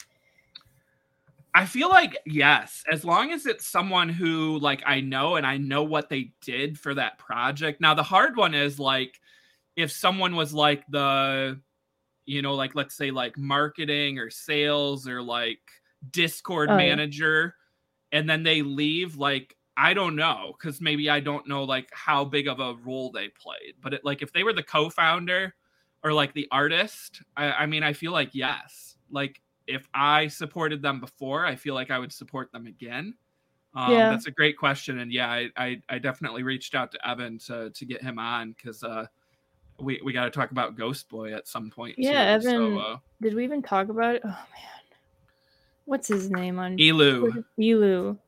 [1.53, 5.57] I feel like yes, as long as it's someone who like I know and I
[5.57, 7.81] know what they did for that project.
[7.81, 9.21] Now the hard one is like
[9.75, 11.59] if someone was like the
[12.25, 15.59] you know like let's say like marketing or sales or like
[16.09, 16.95] Discord Oh, yeah.
[16.95, 17.57] manager
[18.13, 22.25] and then they leave like I don't know cuz maybe I don't know like how
[22.25, 23.75] big of a role they played.
[23.81, 25.55] But it, like if they were the co-founder
[26.05, 28.97] or like the artist, I, I mean I feel like yes.
[29.11, 33.15] Like if I supported them before, I feel like I would support them again.
[33.75, 34.09] Um, Yeah.
[34.11, 37.71] That's a great question, and yeah, I, I, I definitely reached out to Evan to
[37.71, 39.07] to get him on because uh,
[39.79, 41.95] we we got to talk about Ghost Boy at some point.
[41.97, 42.49] Yeah, too.
[42.49, 44.23] Evan- So, uh, Did we even talk about it?
[44.25, 44.99] Oh man,
[45.85, 47.45] what's his name on Elu.
[47.59, 48.19] Elu.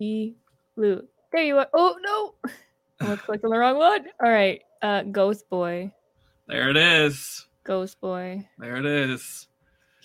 [0.00, 1.02] Elu.
[1.32, 1.68] There you are.
[1.74, 2.52] Oh no,
[3.00, 4.06] I was clicking the wrong one.
[4.22, 5.92] All right, uh, Ghost Boy.
[6.46, 7.46] There it is.
[7.64, 8.46] Ghost Boy.
[8.58, 9.48] There it is.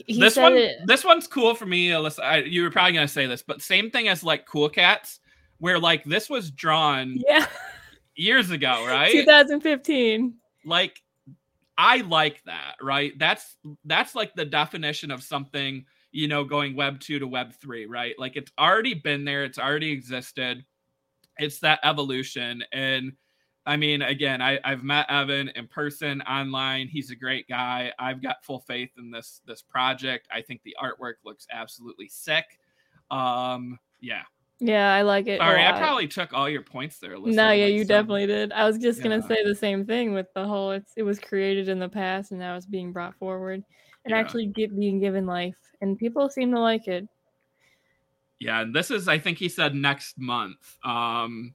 [0.08, 0.78] He this one, it.
[0.86, 1.90] this one's cool for me.
[1.90, 2.22] Alyssa.
[2.24, 5.20] I, you were probably gonna say this, but same thing as like Cool Cats,
[5.60, 7.46] where like this was drawn Yeah,
[8.16, 9.12] years ago, right?
[9.12, 10.34] 2015.
[10.66, 11.02] like
[11.78, 17.00] i like that right that's that's like the definition of something you know going web
[17.00, 18.16] 2 to web 3 right?
[18.18, 20.66] Like it's already been there it's already existed.
[21.38, 23.14] It's that evolution and
[23.66, 27.92] i mean again I, i've met evan in person online he's a great guy.
[28.00, 30.28] I've got full faith in this this project.
[30.32, 32.46] I think the artwork looks absolutely sick.
[33.12, 34.22] Um yeah.
[34.62, 35.40] Yeah, I like it.
[35.40, 38.28] sorry i probably took all your points there Alyssa, No, yeah, like you some- definitely
[38.28, 38.52] did.
[38.52, 40.72] I was just gonna say the same thing with the whole.
[40.72, 43.64] It's it was created in the past and now it's being brought forward
[44.10, 44.22] and Yeah.
[44.22, 47.08] actually get, being given life, and people seem to like it.
[48.40, 50.78] Yeah, and this is I think he said next month.
[50.84, 51.54] Um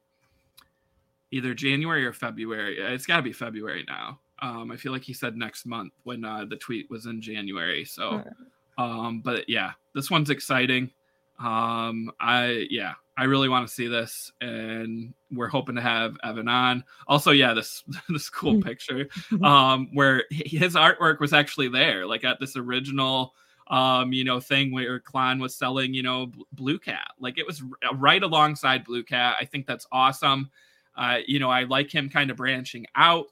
[1.30, 2.78] either January or February.
[2.78, 4.20] It's got to be February now.
[4.40, 7.84] Um I feel like he said next month when uh, the tweet was in January.
[7.84, 8.22] So
[8.78, 10.90] um but yeah, this one's exciting.
[11.38, 16.48] Um I yeah, I really want to see this and we're hoping to have Evan
[16.48, 16.84] on.
[17.06, 19.08] Also, yeah, this this cool picture
[19.42, 23.34] um where his artwork was actually there like at this original
[23.68, 27.08] um you know thing where Clon was selling you know Blue Cat.
[27.18, 27.62] Like it was
[27.94, 29.36] right alongside Blue Cat.
[29.40, 30.50] I think that's awesome.
[30.96, 33.26] Uh you know I like him kind of branching out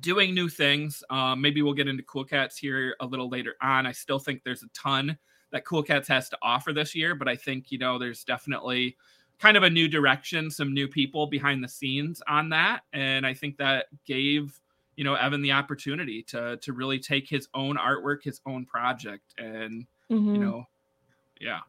[0.00, 1.02] doing new things.
[1.10, 3.86] Um maybe we'll get into Cool Cats here a little later on.
[3.86, 5.18] I still think there's a ton
[5.50, 8.96] that Cool Cats has to offer this year but I think you know there's definitely
[9.38, 13.34] kind of a new direction some new people behind the scenes on that and I
[13.34, 14.60] think that gave
[14.96, 19.32] you know Evan the opportunity to to really take his own artwork, his own project,
[19.38, 20.32] and Mhm.
[20.34, 20.64] you know,
[21.40, 21.60] yeah.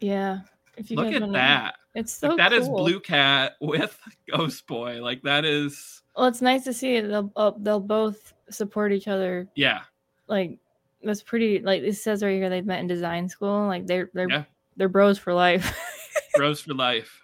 [0.00, 0.40] yeah.
[0.76, 1.74] If you Look at wanna- that.
[1.94, 2.78] It's so Like, that is cool.
[2.78, 3.98] Blue Cat with
[4.30, 5.02] Ghost Boy.
[5.02, 7.02] Like that is Well, it's nice to see it.
[7.08, 9.46] They'll uh, they'll both support each other.
[9.54, 9.82] yeah,
[10.26, 10.58] Like
[11.04, 11.60] that's pretty.
[11.60, 13.66] Like it says right here, they've met in design school.
[13.66, 14.44] Like they're they're Yeah.
[14.76, 15.76] they're bros for life.
[16.36, 17.20] bros for life,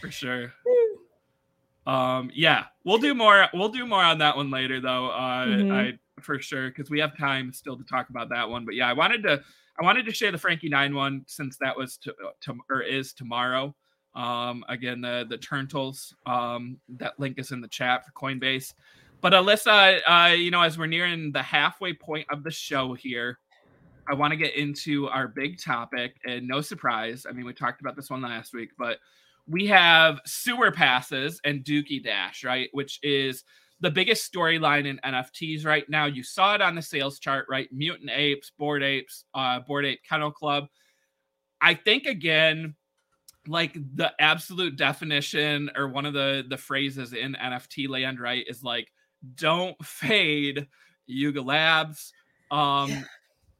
[0.00, 0.52] for sure.
[1.86, 3.48] Um, yeah, we'll do more.
[3.52, 5.08] We'll do more on that one later, though.
[5.08, 5.72] Uh, Mhm.
[5.72, 8.64] I for sure because we have time still to talk about that one.
[8.64, 9.42] But yeah, I wanted to.
[9.80, 13.12] I wanted to share the Frankie Nine one since that was to, to or is
[13.12, 13.74] tomorrow.
[14.14, 16.14] Um, again, the the Turntles.
[16.24, 18.74] Um, that link is in the chat for Coinbase.
[19.22, 23.38] But Alyssa, uh, you know, as we're nearing the halfway point of the show here,
[24.10, 26.16] I want to get into our big topic.
[26.24, 28.98] And no surprise, I mean, we talked about this one last week, but
[29.46, 32.68] we have sewer passes and Dookey Dash, right?
[32.72, 33.44] Which is
[33.80, 36.06] the biggest storyline in NFTs right now.
[36.06, 37.68] You saw it on the sales chart, right?
[37.72, 40.66] Mutant Apes, Bored Apes, uh, Bored Ape Kennel Club.
[41.60, 42.74] I think again,
[43.46, 48.64] like the absolute definition or one of the the phrases in NFT land, right, is
[48.64, 48.88] like
[49.34, 50.66] don't fade
[51.06, 52.12] Yuga Labs.
[52.50, 53.04] Um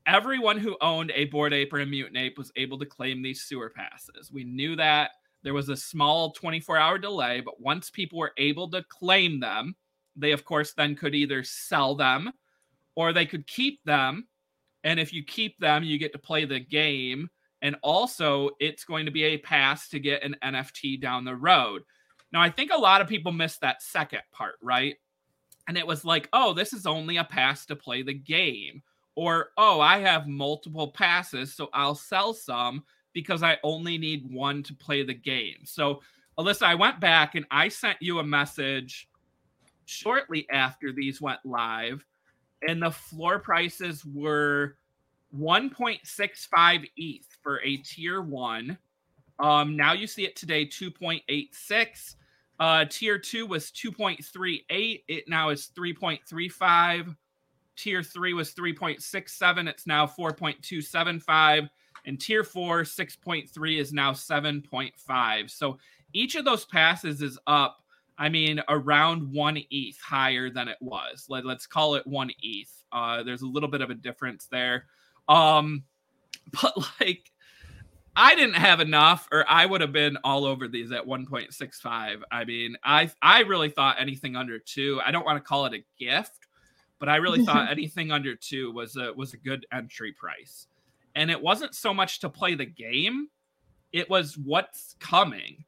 [0.06, 3.42] everyone who owned a bored ape or a mutant ape was able to claim these
[3.42, 4.32] sewer passes.
[4.32, 5.10] We knew that
[5.42, 9.74] there was a small 24 hour delay, but once people were able to claim them,
[10.16, 12.32] they of course then could either sell them
[12.94, 14.26] or they could keep them.
[14.84, 17.30] And if you keep them, you get to play the game.
[17.62, 21.82] And also, it's going to be a pass to get an NFT down the road.
[22.32, 24.96] Now, I think a lot of people missed that second part, right?
[25.68, 28.82] And it was like, oh, this is only a pass to play the game.
[29.14, 34.62] Or, oh, I have multiple passes, so I'll sell some because I only need one
[34.64, 35.58] to play the game.
[35.64, 36.00] So,
[36.38, 39.08] Alyssa, I went back and I sent you a message
[39.84, 42.04] shortly after these went live,
[42.66, 44.76] and the floor prices were
[45.38, 48.78] 1.65 ETH for a tier one.
[49.38, 52.14] Um, now you see it today 2.86.
[52.60, 55.02] Uh, tier two was 2.38.
[55.08, 57.16] It now is 3.35.
[57.76, 59.68] Tier three was 3.67.
[59.68, 61.68] It's now 4.275.
[62.04, 65.50] And tier four, 6.3 is now 7.5.
[65.50, 65.78] So
[66.12, 67.78] each of those passes is up,
[68.18, 71.26] I mean, around one ETH higher than it was.
[71.28, 72.84] Let, us call it one ETH.
[72.92, 74.86] Uh, there's a little bit of a difference there.
[75.28, 75.84] Um,
[76.62, 77.31] but like,
[78.14, 82.20] I didn't have enough, or I would have been all over these at 1.65.
[82.30, 85.00] I mean, I I really thought anything under two.
[85.04, 86.46] I don't want to call it a gift,
[86.98, 90.66] but I really thought anything under two was a was a good entry price.
[91.14, 93.28] And it wasn't so much to play the game;
[93.92, 95.64] it was what's coming,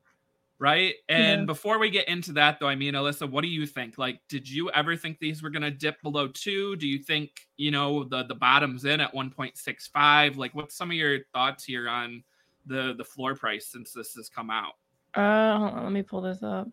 [0.58, 0.94] right?
[1.08, 1.46] And yeah.
[1.46, 3.96] before we get into that, though, I mean, Alyssa, what do you think?
[3.96, 6.76] Like, did you ever think these were going to dip below two?
[6.76, 10.36] Do you think you know the the bottom's in at 1.65?
[10.36, 12.22] Like, what's some of your thoughts here on?
[12.66, 14.74] The the floor price since this has come out?
[15.14, 16.68] Uh, hold on, let me pull this up.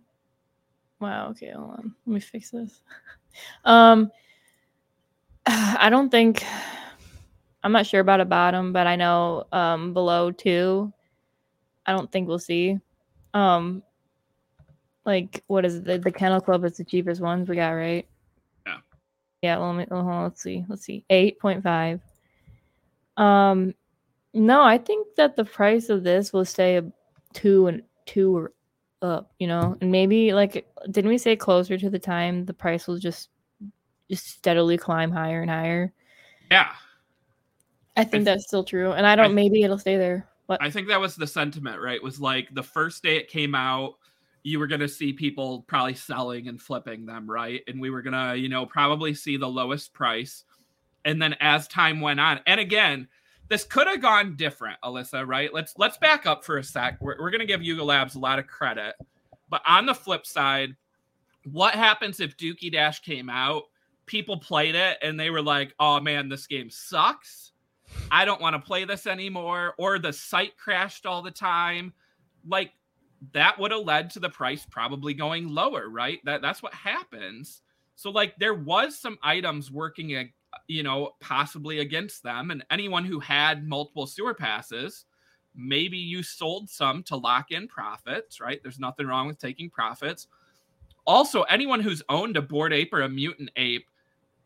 [0.99, 1.29] Wow.
[1.29, 1.95] Okay, hold on.
[2.05, 2.81] Let me fix this.
[3.65, 4.11] um,
[5.45, 6.43] I don't think
[7.63, 10.91] I'm not sure about a bottom, but I know um below two.
[11.85, 12.77] I don't think we'll see.
[13.33, 13.83] Um,
[15.05, 15.85] like what is it?
[15.85, 18.07] The, the Kennel Club is the cheapest ones we got, right?
[18.65, 18.77] Yeah.
[19.41, 19.57] Yeah.
[19.57, 20.65] Well, let me, hold on, let's see.
[20.67, 21.03] Let's see.
[21.09, 22.01] Eight point five.
[23.17, 23.73] Um,
[24.33, 26.83] no, I think that the price of this will stay a
[27.33, 28.53] two and two or
[29.01, 32.87] up, you know, and maybe like didn't we say closer to the time the price
[32.87, 33.29] will just
[34.09, 35.93] just steadily climb higher and higher?
[36.49, 36.71] Yeah.
[37.97, 38.91] I think I th- that's still true.
[38.91, 40.27] And I don't I, maybe it'll stay there.
[40.45, 42.01] What I think that was the sentiment, right?
[42.01, 43.95] Was like the first day it came out,
[44.43, 47.61] you were gonna see people probably selling and flipping them, right?
[47.67, 50.43] And we were gonna, you know, probably see the lowest price.
[51.03, 53.07] And then as time went on, and again,
[53.51, 55.53] this could have gone different, Alyssa, right?
[55.53, 56.97] Let's let's back up for a sec.
[57.01, 58.95] We're, we're to give Yuga Labs a lot of credit.
[59.49, 60.77] But on the flip side,
[61.43, 63.63] what happens if Dookey Dash came out,
[64.05, 67.51] people played it and they were like, "Oh man, this game sucks.
[68.09, 71.91] I don't want to play this anymore," or the site crashed all the time.
[72.47, 72.71] Like
[73.33, 76.19] that would have led to the price probably going lower, right?
[76.23, 77.63] That that's what happens.
[77.97, 80.11] So like there was some items working
[80.67, 82.51] you know, possibly against them.
[82.51, 85.05] And anyone who had multiple sewer passes,
[85.55, 88.61] maybe you sold some to lock in profits, right?
[88.61, 90.27] There's nothing wrong with taking profits.
[91.05, 93.85] Also, anyone who's owned a bored ape or a mutant ape,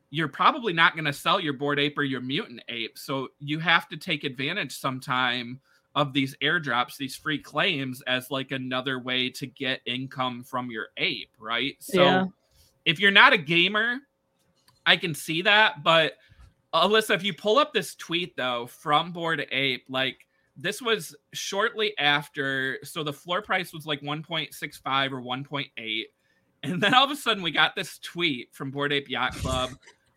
[0.10, 2.98] you're probably not going to sell your bored ape or your mutant ape.
[2.98, 5.60] So you have to take advantage sometime
[5.96, 10.88] of these airdrops, these free claims, as like another way to get income from your
[10.98, 11.76] ape, right?
[11.80, 12.26] So yeah.
[12.86, 13.98] if you're not a gamer,
[14.86, 16.14] I can see that, but
[16.74, 20.18] Alyssa, if you pull up this tweet though from Bored Ape, like
[20.58, 26.04] this was shortly after, so the floor price was like 1.65 or 1.8,
[26.64, 29.72] and then all of a sudden we got this tweet from Bored Ape Yacht Club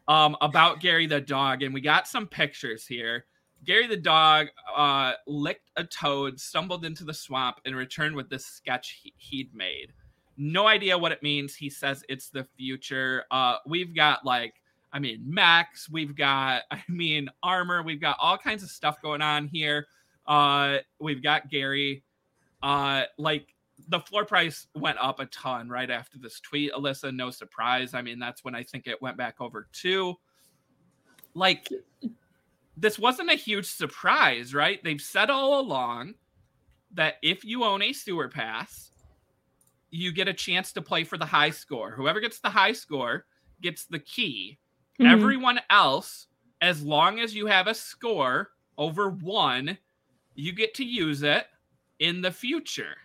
[0.08, 3.26] um, about Gary the dog, and we got some pictures here.
[3.64, 8.46] Gary the dog uh, licked a toad, stumbled into the swamp, and returned with this
[8.46, 9.92] sketch he- he'd made
[10.38, 11.54] no idea what it means.
[11.54, 13.24] He says it's the future.
[13.30, 14.54] Uh, we've got like,
[14.92, 19.20] I mean, Max, we've got, I mean, armor, we've got all kinds of stuff going
[19.20, 19.86] on here.
[20.26, 22.04] Uh, we've got Gary.
[22.62, 23.54] Uh, like
[23.88, 26.72] the floor price went up a ton right after this tweet.
[26.72, 27.94] Alyssa, no surprise.
[27.94, 30.14] I mean, that's when I think it went back over two.
[31.34, 31.68] Like,
[32.76, 34.82] this wasn't a huge surprise, right?
[34.82, 36.14] They've said all along
[36.94, 38.87] that if you own a sewer pass,
[39.90, 41.90] you get a chance to play for the high score.
[41.90, 43.24] Whoever gets the high score
[43.60, 44.58] gets the key.
[45.00, 45.10] Mm-hmm.
[45.10, 46.26] Everyone else,
[46.60, 49.78] as long as you have a score over one,
[50.34, 51.46] you get to use it
[51.98, 52.96] in the future.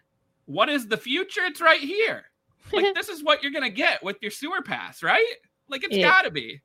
[0.45, 1.41] What is the future?
[1.43, 2.25] It's right here.
[2.71, 5.35] Like this is what you're gonna get with your sewer pass, right?
[5.67, 6.07] Like it's yeah.
[6.07, 6.61] gotta be.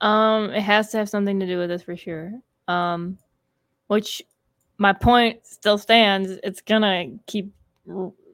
[0.00, 2.32] Um, it has to have something to do with this for sure.
[2.68, 3.18] Um,
[3.88, 4.22] which
[4.78, 6.30] my point still stands.
[6.44, 7.52] It's gonna keep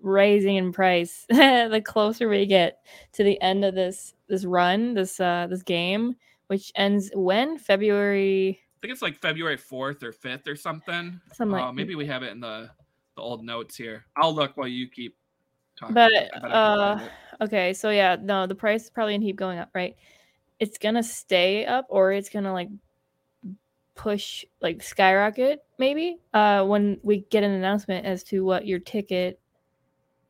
[0.02, 2.78] raising in price the closer we get
[3.12, 6.14] to the end of this this run, this uh this game,
[6.46, 8.60] which ends when February.
[8.60, 11.20] I think it's like February fourth or fifth or something.
[11.32, 12.70] Something like uh, maybe we have it in the
[13.16, 14.06] the old notes here.
[14.16, 15.16] I'll look while you keep
[15.78, 15.94] talking.
[15.94, 17.00] But uh,
[17.40, 19.96] okay, so yeah, no, the price is probably gonna keep going up, right?
[20.58, 22.68] It's gonna stay up, or it's gonna like
[24.00, 29.38] push like skyrocket maybe uh when we get an announcement as to what your ticket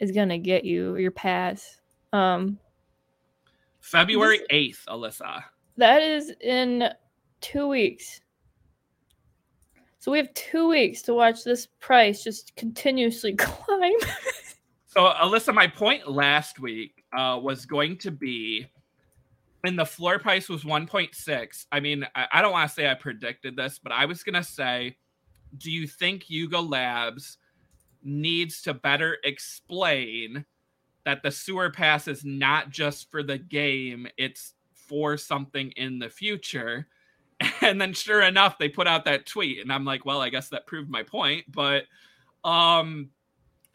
[0.00, 1.80] is gonna get you your pass
[2.12, 2.58] um
[3.80, 5.42] February 8th, Alyssa.
[5.76, 6.88] that is in
[7.40, 8.20] two weeks
[9.98, 13.92] so we have two weeks to watch this price just continuously climb
[14.92, 18.66] So, Alyssa, my point last week uh, was going to be
[19.60, 21.66] when the floor price was 1.6.
[21.70, 24.34] I mean, I, I don't want to say I predicted this, but I was going
[24.34, 24.96] to say,
[25.58, 27.38] do you think Yuga Labs
[28.02, 30.44] needs to better explain
[31.04, 36.10] that the sewer pass is not just for the game, it's for something in the
[36.10, 36.86] future?
[37.62, 40.50] And then sure enough, they put out that tweet and I'm like, well, I guess
[40.50, 41.84] that proved my point, but
[42.44, 43.08] um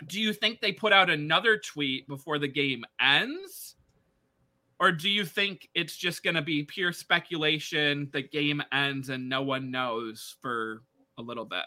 [0.08, 3.76] do you think they put out another tweet before the game ends?
[4.80, 8.10] Or do you think it's just going to be pure speculation?
[8.12, 10.84] The game ends and no one knows for
[11.18, 11.64] a little bit.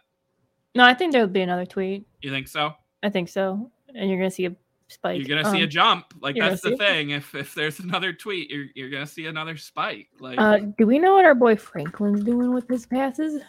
[0.78, 2.72] No i think there'll be another tweet You think so?
[3.02, 4.56] i think so and you're gonna see a
[4.88, 6.14] spike You're gonna see a Um, jump.
[6.22, 7.10] Like that's the thing.
[7.10, 10.08] If if there's another tweet, you're you're gonna see another spike.
[10.18, 13.42] Like uh do we know what our boy franklin's doing with his passes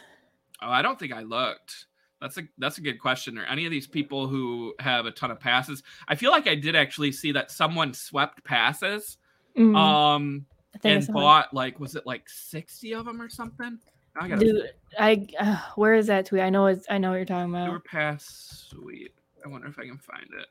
[0.61, 1.85] oh, I don't think I looked.
[2.19, 3.37] That's a that's a good question.
[3.37, 5.81] Are any of these people who have a ton of passes?
[6.09, 9.17] I feel like I did actually see that someone swept passes.
[9.57, 13.29] Mhm, Um I think I and bought like was it like 60 of them or
[13.29, 13.79] something
[14.19, 16.41] i got Dude, I uh, where is that tweet?
[16.41, 17.83] I know it's I know what you're talking about.
[17.85, 19.13] pass sweep
[19.45, 20.47] i wonder if i can find it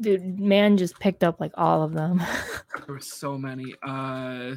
[0.00, 2.18] Dude, man just picked up like all of them.
[2.86, 4.54] there were so many uh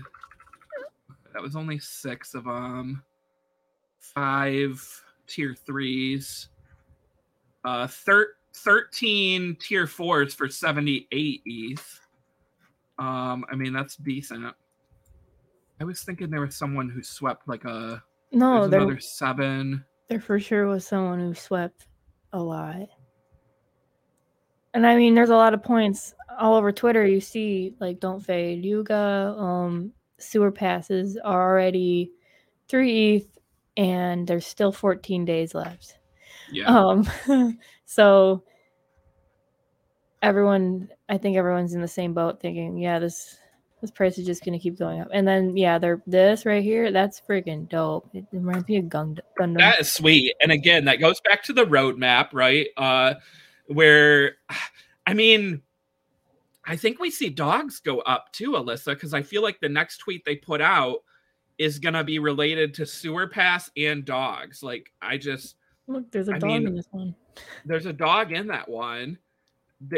[1.33, 3.03] that was only six of them
[3.99, 4.83] five
[5.27, 6.49] tier threes
[7.63, 11.99] uh thir- 13 tier fours for 78 eth
[12.97, 14.53] um i mean that's decent
[15.79, 18.01] i was thinking there was someone who swept like a
[18.31, 21.85] no, there another seven there for sure was someone who swept
[22.33, 22.89] a lot.
[24.73, 27.05] And I mean, there's a lot of points all over Twitter.
[27.05, 28.65] You see, like, don't fade.
[28.65, 32.11] Yuga, um, sewer passes are already
[32.67, 33.37] three ETH,
[33.77, 35.97] and there's still 14 days left.
[36.51, 37.07] yeah Um,
[37.85, 38.43] so
[40.21, 43.37] everyone, I think everyone's in the same boat, thinking, yeah, this
[43.81, 45.07] this price is just gonna keep going up.
[45.13, 48.09] And then, yeah, they're this right here, that's freaking dope.
[48.13, 49.57] It, reminds me of Gund- Gundam.
[49.57, 50.33] That is sweet.
[50.41, 52.67] And again, that goes back to the roadmap, right?
[52.77, 53.15] Uh
[53.67, 54.35] where
[55.05, 55.61] I mean
[56.65, 59.97] I think we see dogs go up too, Alyssa, because I feel like the next
[59.99, 60.99] tweet they put out
[61.57, 64.61] is gonna be related to sewer pass and dogs.
[64.63, 65.55] Like I just
[65.87, 67.15] Look, there's a I dog mean, in this one.
[67.65, 69.17] there's a dog in that one.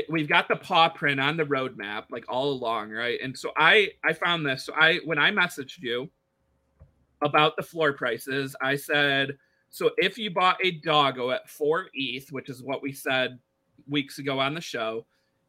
[0.10, 3.20] We've got the paw print on the roadmap, like all along, right?
[3.22, 4.66] And so I I found this.
[4.66, 6.10] So I when I messaged you
[7.24, 9.38] about the floor prices, I said,
[9.70, 13.40] so if you bought a doggo at four ETH, which is what we said
[13.88, 15.06] weeks ago on the show,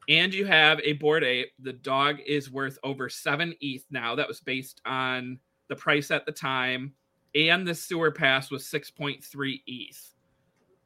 [0.09, 4.15] and you have a bored ape, the dog is worth over seven ETH now.
[4.15, 6.93] That was based on the price at the time,
[7.35, 10.13] and the sewer pass was 6.3 ETH.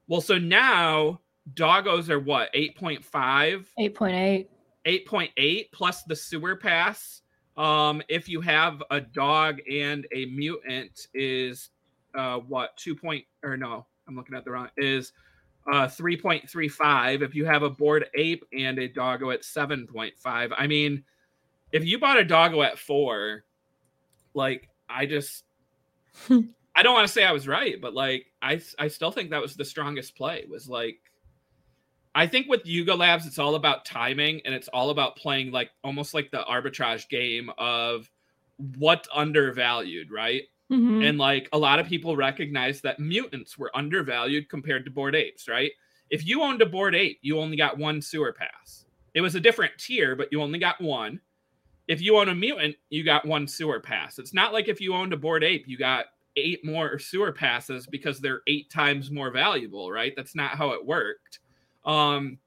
[0.08, 1.22] Well, so now
[1.54, 4.48] doggos are what 8.5 8.8.
[4.86, 7.22] 8.8 plus the sewer pass.
[7.56, 11.70] Um if you have a dog and a mutant is
[12.18, 15.14] uh what 2 point or no i'm looking at the wrong is
[15.72, 21.04] uh 3.35 if you have a bored ape and a doggo at 7.5 i mean
[21.72, 23.44] if you bought a doggo at 4
[24.34, 25.44] like i just
[26.30, 29.42] i don't want to say i was right but like i i still think that
[29.42, 31.00] was the strongest play was like
[32.18, 35.70] I think with Yuga Labs, it's all about timing and it's all about playing like
[35.84, 38.10] almost like the arbitrage game of
[38.80, 40.42] what undervalued, right?
[40.72, 41.08] Mhm.
[41.08, 45.48] And like a lot of people recognize that mutants were undervalued compared to bored apes,
[45.48, 45.72] right?
[46.10, 48.88] If you owned a bored ape, you only got one sewer pass.
[49.14, 51.22] It was a different tier, but you only got one.
[51.88, 54.18] If you own a mutant, you got one sewer pass.
[54.18, 57.86] It's not like if you owned a bored ape, you got eight more sewer passes
[57.86, 60.14] because they're eight times more valuable, right?
[60.16, 61.42] That's not how it worked.
[61.88, 62.38] Um,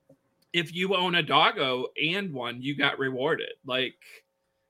[0.53, 3.53] if you own a doggo and one, you got rewarded.
[3.65, 3.97] Like,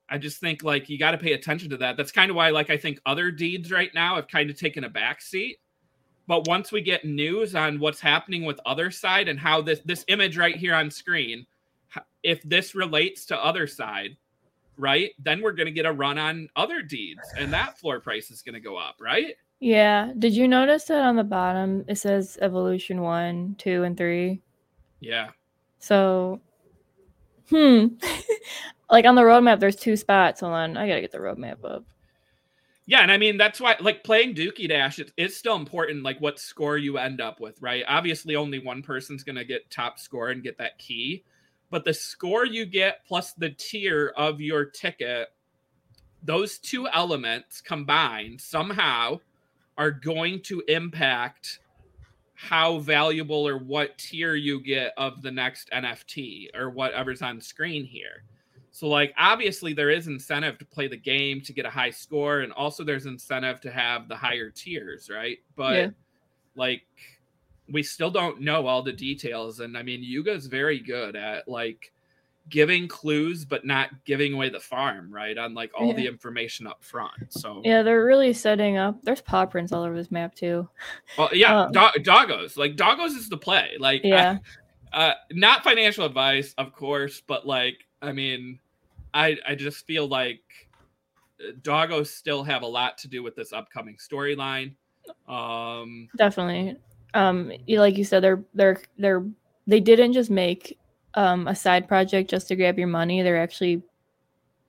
[0.08, 1.96] I just think like you got to pay attention to that.
[1.96, 4.88] That's kind of why, like, I think otherdeeds right now have kind of taken a
[4.88, 5.58] back seat.
[6.26, 10.36] But once we get news on what's happening with Otherside and how this this image
[10.38, 11.46] right here on screen,
[12.22, 14.16] if this relates to Otherside,
[14.76, 18.60] right, then we're gonna get a run on otherdeeds, and that floor price is gonna
[18.60, 19.34] go up, right?
[19.58, 20.12] Yeah.
[20.18, 24.40] Did you notice that on the bottom it says evolution one, two, and three?
[25.00, 25.30] Yeah.
[25.78, 26.40] So,
[27.48, 27.86] hmm.
[28.90, 30.40] like on the roadmap, there's two spots.
[30.40, 31.84] Hold on, I gotta get the roadmap up.
[32.86, 36.20] Yeah, and I mean that's why like playing Dookey Dash it is still important, like
[36.20, 37.84] what score you end up with, right?
[37.86, 41.24] Obviously, only one person's gonna get top score and get that key,
[41.70, 45.28] but the score you get plus the tier of your ticket,
[46.22, 49.20] those two elements combined somehow
[49.78, 51.60] are going to impact
[52.40, 57.84] how valuable or what tier you get of the next NFT or whatever's on screen
[57.84, 58.24] here.
[58.70, 62.40] So, like, obviously, there is incentive to play the game to get a high score,
[62.40, 65.38] and also there's incentive to have the higher tiers, right?
[65.54, 65.90] But, yeah.
[66.54, 66.86] like,
[67.68, 69.60] we still don't know all the details.
[69.60, 71.92] And I mean, Yuga's very good at, like,
[72.48, 75.94] giving clues but not giving away the farm right on like all yeah.
[75.94, 79.94] the information up front so yeah they're really setting up there's paw prints all over
[79.94, 80.68] this map too
[81.16, 84.38] well yeah um, do- doggos like doggos is the play like yeah
[84.92, 88.58] uh, not financial advice of course but like i mean
[89.14, 90.42] I I just feel like
[91.40, 94.74] uh, Doggos still have a lot to do with this upcoming storyline.
[95.28, 96.76] Um, Definitely.
[97.14, 99.26] Um, like you said, they're they're they're
[99.66, 100.78] they didn't just make
[101.14, 103.22] um a side project just to grab your money.
[103.22, 103.82] They're actually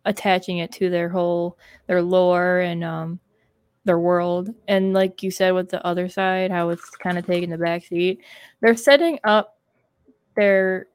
[0.05, 3.19] attaching it to their whole their lore and um
[3.85, 4.49] their world.
[4.67, 8.21] And like you said with the Otherside, how it's kind of taking the back seat.
[8.61, 9.57] They're setting up
[10.35, 10.87] their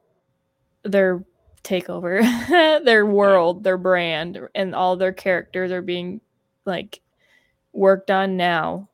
[0.85, 1.25] their
[1.65, 2.23] takeover,
[2.85, 6.21] their world, their brand, and all their characters are being
[6.65, 7.01] like
[7.73, 8.89] worked on now.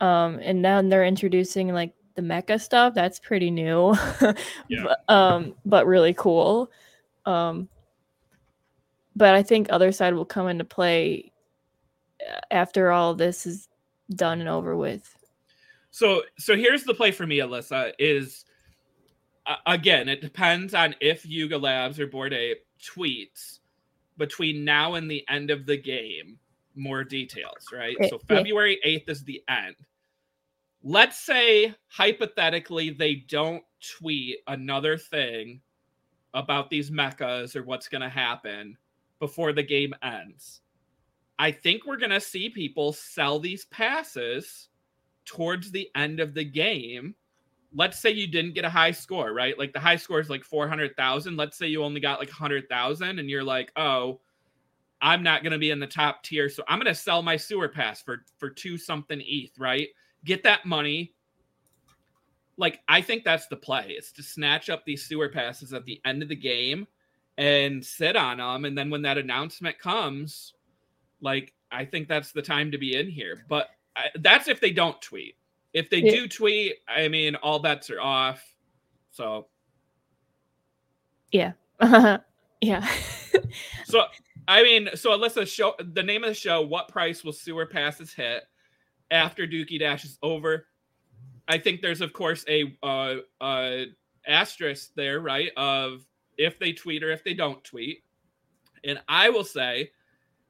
[0.00, 2.94] Um, and then they're introducing like the mecha stuff.
[2.94, 3.94] That's pretty new,
[4.68, 4.84] yeah.
[4.84, 6.70] but, um, but really cool.
[7.26, 7.68] Um,
[9.16, 11.32] but I think Otherside will come into play
[12.20, 13.68] uh, after all this is
[14.10, 15.16] done and over with.
[15.90, 17.92] So, so here's the play for me, Alyssa.
[17.98, 18.44] Is
[19.66, 23.60] again, it depends on if Yuga Labs or Bored Ape tweets
[24.16, 26.38] between now and the end of the game
[26.76, 27.96] more details, right?
[28.08, 29.76] So February 8th is the end.
[30.84, 33.64] Let's say hypothetically they don't
[33.98, 35.60] tweet another thing
[36.34, 38.76] about these mechas or what's going to happen
[39.18, 40.60] before the game ends.
[41.38, 44.68] I think we're going to see people sell these passes
[45.24, 47.14] towards the end of the game
[47.74, 49.58] let's say you didn't get a high score, right?
[49.58, 51.36] Like the high score is like 400,000.
[51.36, 54.20] Let's say you only got like 100,000 and you're like, "Oh,
[55.00, 57.36] I'm not going to be in the top tier, so I'm going to sell my
[57.36, 59.88] sewer pass for for 2 something ETH, right?
[60.24, 61.14] Get that money.
[62.56, 63.96] Like I think that's the play.
[63.98, 66.86] Is to snatch up these sewer passes at the end of the game
[67.36, 70.54] and sit on them and then when that announcement comes,
[71.20, 73.44] like I think that's the time to be in here.
[73.48, 75.36] But I, that's if they don't tweet
[75.74, 76.12] if they yeah.
[76.12, 78.42] do tweet, I mean, all bets are off.
[79.10, 79.48] So,
[81.32, 81.52] yeah,
[82.60, 82.88] yeah.
[83.84, 84.04] so,
[84.46, 86.62] I mean, so Alyssa, show the name of the show.
[86.62, 88.44] What price will sewer passes hit
[89.10, 90.66] after Dookey Dash is over?
[91.46, 93.84] I think there's of course a uh, uh,
[94.26, 95.50] asterisk there, right?
[95.56, 96.04] Of
[96.38, 98.02] if they tweet or if they don't tweet.
[98.84, 99.90] And I will say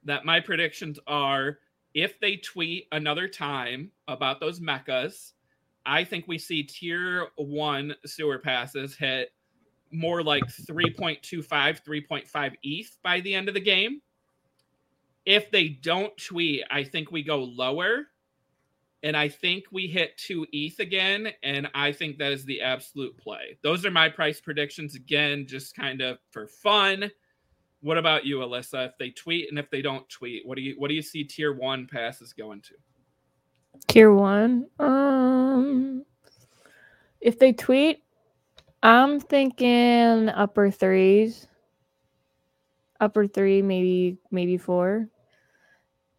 [0.05, 1.59] that my predictions are
[1.95, 5.33] if they tweet another time about those mechas,
[5.87, 9.31] I think we see tier one sewer passes hit
[9.93, 14.01] more like 3.25, 3.5 ETH by the end of the game.
[15.25, 18.07] If they don't tweet, I think we go lower.
[19.05, 21.29] And I think we hit two ETH again.
[21.43, 23.59] And I think that is the absolute play.
[23.63, 24.95] Those are my price predictions.
[24.95, 27.11] Again, just kind of for fun.
[27.83, 28.89] What about you, Alyssa?
[28.89, 31.23] If they tweet and if they don't tweet, what do you what do you see
[31.23, 32.75] tier one passes going to?
[33.89, 34.69] Tier one.
[34.79, 36.07] Um
[37.21, 38.03] if they tweet,
[38.83, 41.47] I'm thinking upper threes.
[43.01, 45.09] Upper three, maybe maybe four.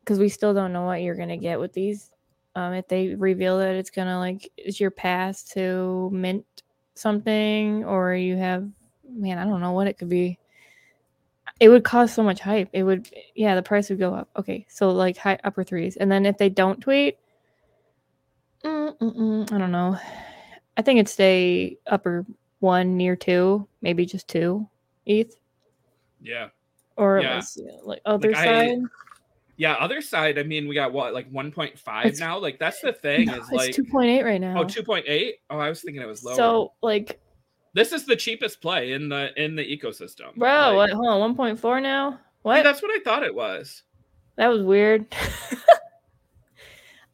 [0.01, 2.11] Because we still don't know what you're gonna get with these.
[2.55, 6.45] Um, if they reveal that it's gonna like is your pass to mint
[6.93, 8.67] something, or you have
[9.09, 10.39] man, I don't know what it could be
[11.59, 12.69] it would cause so much hype.
[12.73, 14.29] It would, yeah, the price would go up.
[14.37, 17.17] Okay, so like high upper threes, and then if they don't tweet,
[18.63, 19.97] I don't know.
[20.77, 22.25] I think it'd stay upper
[22.59, 24.67] one near two, maybe just two
[25.05, 25.35] ETH.
[26.19, 26.49] Yeah.
[26.97, 27.41] Or yeah.
[27.83, 28.79] like other like side.
[28.79, 29.04] I,
[29.57, 30.39] yeah, Otherside.
[30.39, 32.37] I mean, we got what like 1.5 now.
[32.37, 34.59] Like that's the thing no, is like 2.8 right now.
[34.59, 35.31] Oh, 2.8.
[35.49, 36.35] Oh, I was thinking it was lower.
[36.35, 37.19] So like
[37.73, 40.35] this is the cheapest play in the in the ecosystem.
[40.35, 42.19] Bro, like, what, hold on, 1.4 now?
[42.43, 42.63] What?
[42.63, 43.83] that's what I thought it was.
[44.35, 45.05] That was weird.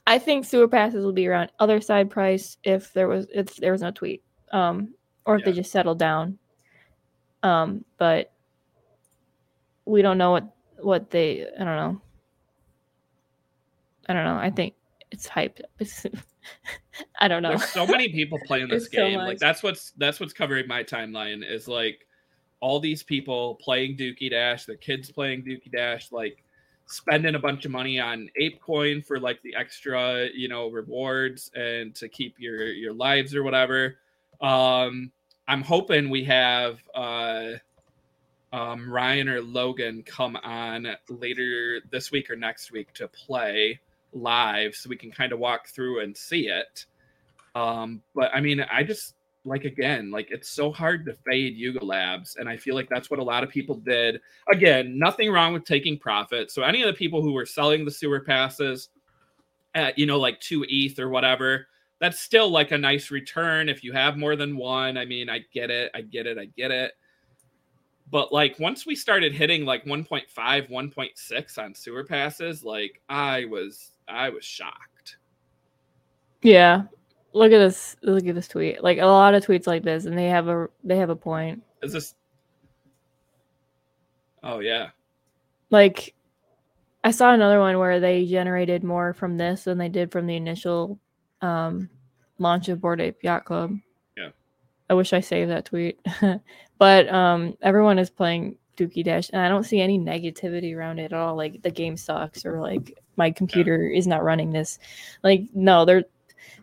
[0.07, 3.81] I think sewer passes will be around Otherside price if there was if there was
[3.81, 4.23] no tweet.
[4.51, 4.93] Um
[5.25, 5.45] or if yeah.
[5.45, 6.37] they just settled down.
[7.43, 8.31] Um, but
[9.85, 12.01] we don't know what what they I don't know.
[14.12, 14.41] I don't know.
[14.41, 14.76] I think
[15.12, 15.62] it's hyped.
[17.20, 17.49] I don't know.
[17.49, 19.20] There's so many people playing this There's so game.
[19.20, 22.07] like that's what's that's what's covering my timeline is like
[22.59, 26.43] all these people playing Dookey Dash, the kids playing Dookey Dash, like
[26.86, 31.49] spending a bunch of money on ape coin for like the extra, you know, rewards
[31.55, 33.97] and to keep your your lives or whatever.
[34.41, 35.12] Um
[35.47, 37.53] I'm hoping we have uh
[38.53, 43.80] um Ryan or Logan come on later this week or next week to play
[44.14, 46.86] live so we can kind of walk through and see it.
[47.55, 51.84] Um, but I mean, I just like again, like it's so hard to fade Yuga
[51.84, 54.22] Labs, and I feel like that's what a lot of people did.
[54.51, 56.51] Again, nothing wrong with taking profit.
[56.51, 58.89] So any of the people who were selling the sewer passes
[59.74, 61.68] at you know like two ETH or whatever,
[61.99, 64.97] that's still like a nice return if you have more than one.
[64.97, 66.93] I mean, I get it, I get it, I get it.
[68.12, 73.91] But like once we started hitting like 1.5, 1.6 on sewer passes, like I was
[74.12, 75.18] I was shocked.
[76.41, 76.84] Yeah.
[77.34, 77.95] Look at this.
[78.01, 78.84] Look at this tweet.
[78.84, 81.64] Like a lot of tweets like this, and they have a they have a point.
[81.82, 82.16] Is this
[84.43, 84.89] Oh yeah.
[85.70, 86.14] Like
[87.03, 90.36] I saw another one where they generated more from this than they did from the
[90.36, 90.99] initial
[91.41, 91.89] um,
[92.38, 93.76] launch of Bored Ape Yacht Club.
[94.18, 94.30] Yeah.
[94.89, 95.99] I wish I saved that tweet.
[96.78, 101.05] but um, everyone is playing Dookey Dash, and I don't see any negativity around it
[101.05, 101.36] at all.
[101.36, 104.79] Like the game sucks, or like my computer is not running this.
[105.23, 106.03] Like no, they're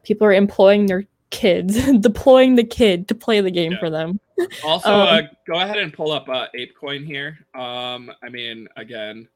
[0.02, 3.78] people are employing their kids, deploying the kid to play the game Yeah.
[3.80, 4.18] for them.
[4.64, 7.38] Also, Um, uh, go ahead and pull up uh, ApeCoin here.
[7.54, 9.28] Um, I mean, again,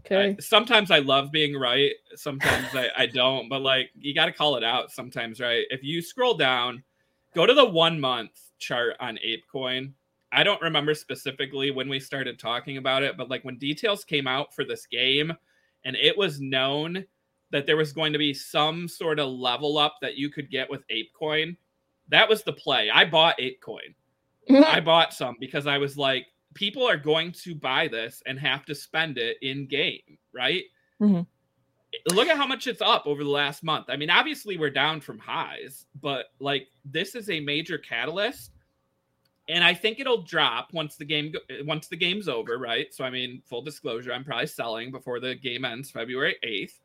[0.00, 0.30] Okay.
[0.30, 1.92] I- sometimes I love being right.
[2.14, 5.64] Sometimes I, I don't, but like you got to call it out sometimes, right?
[5.70, 6.82] If you scroll down,
[7.34, 9.92] go to the one month chart on ApeCoin.
[10.32, 14.26] I don't remember specifically when we started talking about it, but like when details came
[14.26, 15.32] out for this game
[15.84, 17.04] and it was known
[17.50, 20.70] that there was going to be some sort of level up that you could get
[20.70, 21.56] with ApeCoin,
[22.08, 22.90] that was the play.
[22.90, 23.94] I bought ApeCoin.
[24.64, 28.64] I bought some because I was like, people are going to buy this and have
[28.66, 30.64] to spend it in game, right?
[31.00, 31.26] Mhm.
[32.12, 33.86] Look at how much it's up over the last month.
[33.88, 38.52] I mean, obviously we're down from highs, but like this is a major catalyst,
[39.50, 41.32] and I think it'll drop once the game
[41.64, 42.92] once the game's over, right?
[42.94, 46.78] So I mean, full disclosure, I'm probably selling before the game ends February 8th.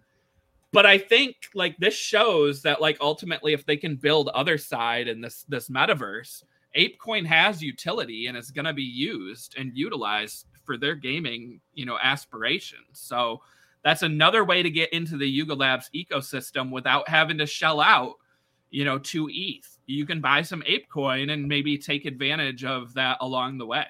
[0.72, 5.22] But I think like this shows that like ultimately if they can build Otherside in
[5.22, 6.44] this this metaverse,
[6.76, 11.86] ApeCoin has utility and is going to be used and utilized for their gaming, you
[11.86, 12.88] know, aspirations.
[12.94, 13.42] So
[13.84, 18.16] that's another way to get into the Yuga Labs ecosystem without having to shell out,
[18.76, 19.78] you know, to ETH.
[19.86, 23.86] You can buy some ApeCoin and maybe take advantage of that along the way.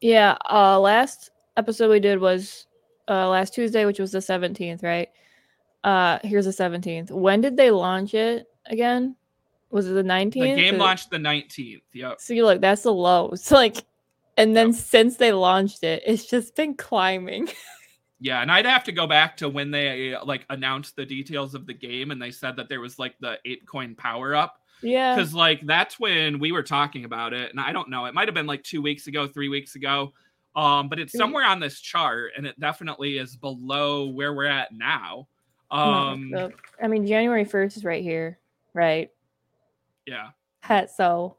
[0.00, 2.66] Yeah, uh last episode we did was
[3.08, 5.08] uh last Tuesday, which was the 17th, right?
[5.82, 7.10] Uh here's the 17th.
[7.10, 9.16] When did they launch it again?
[9.70, 10.34] Was it the 19th?
[10.34, 11.82] The game Or- launched the 19th.
[11.92, 12.20] Yep.
[12.20, 13.30] See, look, that's the low.
[13.32, 13.84] It's like
[14.36, 17.48] and then since they launched it, it's just been climbing.
[18.24, 21.66] Yeah, and I'd have to go back to when they like announced the details of
[21.66, 24.60] the game and they said that there was like the ApeCoin power up.
[24.80, 25.14] yeah.
[25.16, 28.26] because like that's when we were talking about it and i don't know it might
[28.28, 30.12] have been like two weeks ago three weeks ago
[30.56, 31.18] um but it's Mm.
[31.18, 35.28] somewhere on this chart and it definitely is below where we're at now
[35.70, 36.54] I'm um it.
[36.82, 38.38] I mean January 1st is right here,
[38.74, 39.10] right?
[40.06, 40.30] yeah
[40.88, 41.36] So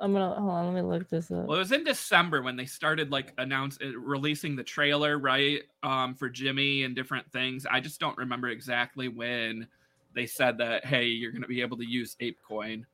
[0.00, 1.44] I'm gonna hold on, let me look this up.
[1.46, 5.60] well it was in december when they started like announce uh, releasing the trailer right
[5.82, 9.66] um for jimmy and different things i just don't remember exactly when
[10.14, 12.84] they said that hey you're to be able to use apecoin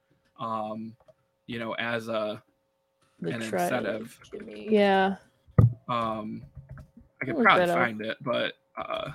[0.40, 0.94] um
[1.46, 2.42] you know as a
[3.20, 4.18] The an tri- incentive.
[4.30, 4.66] Jimmy.
[4.70, 5.16] Yeah.
[5.88, 6.42] Um,
[7.22, 7.78] I could probably up.
[7.78, 9.12] find it, but uh,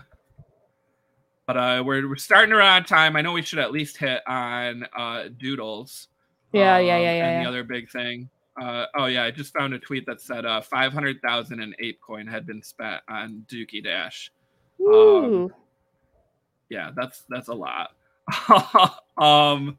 [1.46, 3.16] but uh, we're we're starting around time.
[3.16, 6.08] I know we should at least hit on uh Doodles.
[6.54, 7.44] Yeah, yeah, um, yeah, yeah, And yeah.
[7.44, 8.30] the other big thing.
[8.62, 11.74] Uh, oh yeah, I just found a tweet that said uh, five hundred thousand in
[11.82, 14.32] ApeCoin had been spent on Dookey Dash.
[14.78, 15.52] Woo.
[16.70, 17.92] Yeah, that's that's a lot.
[19.18, 19.78] um,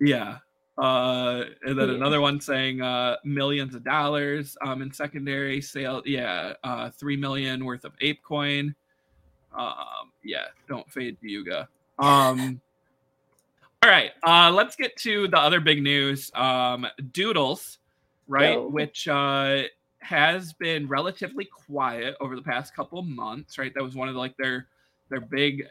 [0.00, 0.38] yeah.
[0.78, 1.94] Uh, and then Yeah.
[1.96, 6.02] another one saying uh, millions of dollars um, in secondary sale.
[6.06, 8.74] Yeah, uh, three million worth of ApeCoin.
[9.56, 11.68] Um, yeah, don't fade Yuga.
[11.98, 12.60] Um,
[13.82, 16.30] all right, uh, let's get to the other big news.
[16.34, 17.78] Um, Doodles,
[18.28, 19.62] right, which uh,
[20.00, 23.56] has been relatively quiet over the past couple months.
[23.56, 24.66] Right, that was one of like their
[25.08, 25.66] their big,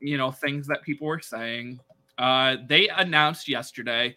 [0.00, 1.80] you know, things that people were saying.
[2.18, 4.14] Uh, they announced yesterday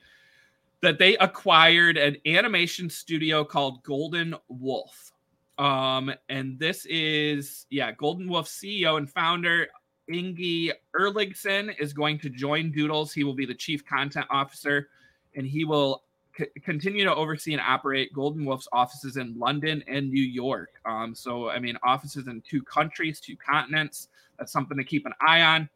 [0.81, 5.13] that they acquired an animation studio called Golden Wolf.
[5.57, 9.69] Um, and this is yeah, Golden Wolf CEO and founder
[10.11, 13.13] Ingi Erlingsson is going to join Doodles.
[13.13, 14.89] He will be the chief content officer,
[15.35, 16.03] and he will
[16.37, 20.69] c- continue to oversee and operate Golden Wolf's offices in London and New York.
[20.85, 24.09] Um, so, I mean, offices in two countries, two continents.
[24.37, 25.69] That's something to keep an eye on.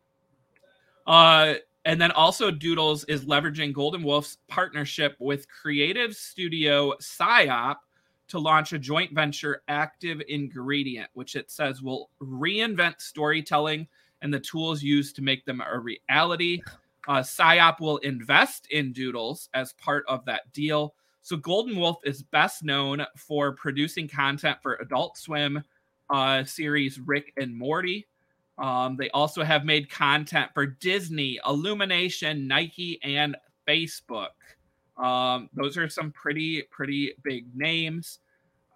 [1.07, 1.55] Uh,
[1.85, 7.77] and then also Doodles is leveraging Golden Wolf's partnership with creative studio PSYOP
[8.27, 13.87] to launch a joint venture, Active Ingredient, which it says will reinvent storytelling
[14.21, 16.61] and the tools used to make them a reality.
[17.07, 20.93] Uh, PSYOP will invest in Doodles as part of that deal.
[21.21, 25.63] So Golden Wolf is best known for producing content for Adult Swim
[26.09, 28.07] uh, series Rick and Morty.
[28.57, 33.35] Um, they also have made content for Disney, Illumination, Nike, and
[33.67, 34.29] Facebook.
[34.97, 38.19] Um, those are some pretty pretty big names.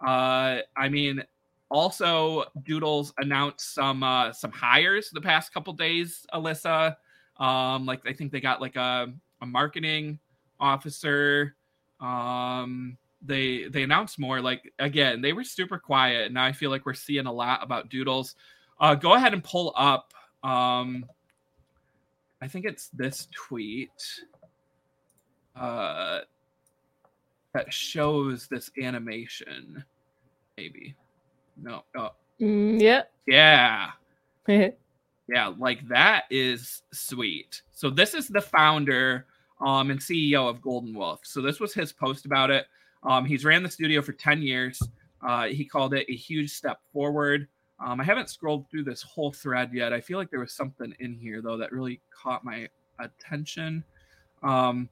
[0.04, 1.22] Uh, I mean,
[1.70, 6.26] also Doodles announced some uh, some hires the past couple days.
[6.32, 6.96] Alyssa,
[7.38, 10.18] um, like I think they got like a, a marketing
[10.60, 11.56] officer.
[12.00, 14.40] Um, they they announced more.
[14.40, 16.32] Like again, they were super quiet.
[16.32, 18.36] Now I feel like we're seeing a lot about Doodles.
[18.78, 20.12] Uh, go ahead and pull up.
[20.44, 21.06] Um,
[22.40, 23.90] I think it's this tweet
[25.56, 26.20] uh,
[27.54, 29.84] that shows this animation.
[30.56, 30.94] Maybe.
[31.60, 31.82] No.
[31.96, 32.10] Oh.
[32.40, 33.02] Mm, yeah.
[33.26, 33.90] Yeah.
[34.48, 35.52] yeah.
[35.58, 37.62] Like that is sweet.
[37.72, 39.26] So this is the founder
[39.60, 41.20] um, and CEO of Golden Wolf.
[41.24, 42.66] So this was his post about it.
[43.02, 44.80] Um, he's ran the studio for 10 years.
[45.26, 47.48] Uh, he called it a huge step forward.
[47.84, 49.92] Um, I haven't scrolled through this whole thread yet.
[49.92, 53.84] I feel like there was something in here though that really caught my attention.
[54.42, 54.88] Um,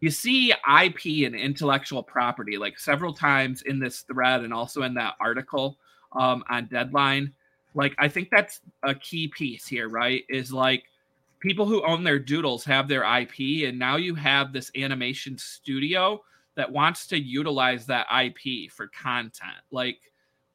[0.00, 4.94] you see IP and intellectual property like several times in this thread and also in
[4.94, 5.78] that article
[6.12, 7.32] um, on Deadline.
[7.74, 10.24] Like I think that's a key piece here, right?
[10.28, 10.84] Is like
[11.40, 16.22] people who own their doodles have their IP, and now you have this animation studio
[16.54, 19.62] that wants to utilize that IP for content.
[19.70, 19.98] Like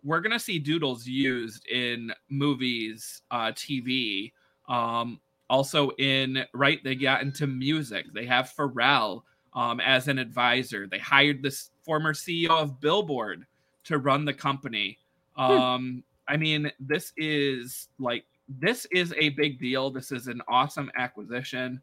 [0.03, 4.31] we're gonna see doodles used in movies, uh, TV,
[4.67, 5.19] um,
[5.49, 6.83] also in right.
[6.83, 8.07] They got into music.
[8.13, 9.23] They have Pharrell
[9.55, 10.87] um, as an advisor.
[10.87, 13.45] They hired this former CEO of Billboard
[13.85, 14.97] to run the company.
[15.35, 15.41] Hmm.
[15.41, 19.89] Um, I mean, this is like this is a big deal.
[19.89, 21.81] This is an awesome acquisition,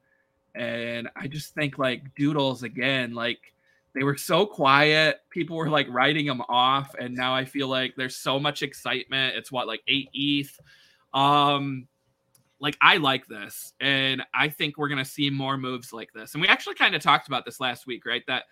[0.55, 3.53] and I just think like Doodles again, like
[3.95, 5.21] they were so quiet.
[5.31, 9.37] People were like writing them off, and now I feel like there's so much excitement.
[9.37, 10.59] It's what like eight ETH.
[11.13, 11.87] Um,
[12.61, 16.35] like I like this, and I think we're gonna see more moves like this.
[16.35, 18.23] And we actually kind of talked about this last week, right?
[18.27, 18.45] That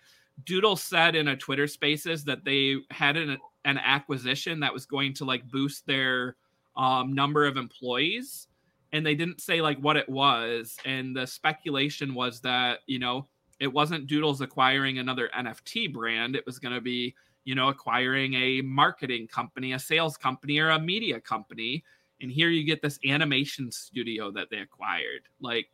[0.45, 5.13] Doodle said in a Twitter Spaces that they had an an acquisition that was going
[5.13, 6.35] to like boost their
[6.75, 8.47] um, number of employees,
[8.93, 10.77] and they didn't say like what it was.
[10.85, 13.27] And the speculation was that you know
[13.59, 18.61] it wasn't Doodles acquiring another NFT brand; it was to be you know acquiring a
[18.61, 21.83] marketing company, a sales company, or a media company
[22.21, 25.69] and here you get this animation studio that they acquired like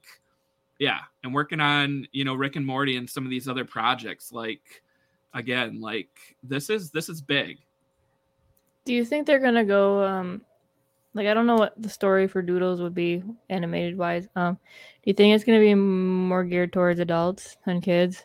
[0.79, 4.31] yeah and working on you know rick and morty and some of these other projects
[4.31, 4.83] like
[5.33, 7.57] again like this is this is big
[8.85, 10.41] do you think they're gonna go um
[11.13, 15.09] like i don't know what the story for doodles would be animated wise um do
[15.09, 18.23] you think it's gonna be more geared towards adults than kids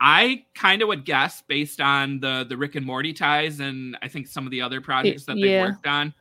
[0.00, 4.08] I kind of would guess based on the the Rick and Morty ties and I
[4.08, 5.62] think some of the other projects that they yeah.
[5.62, 6.12] worked on.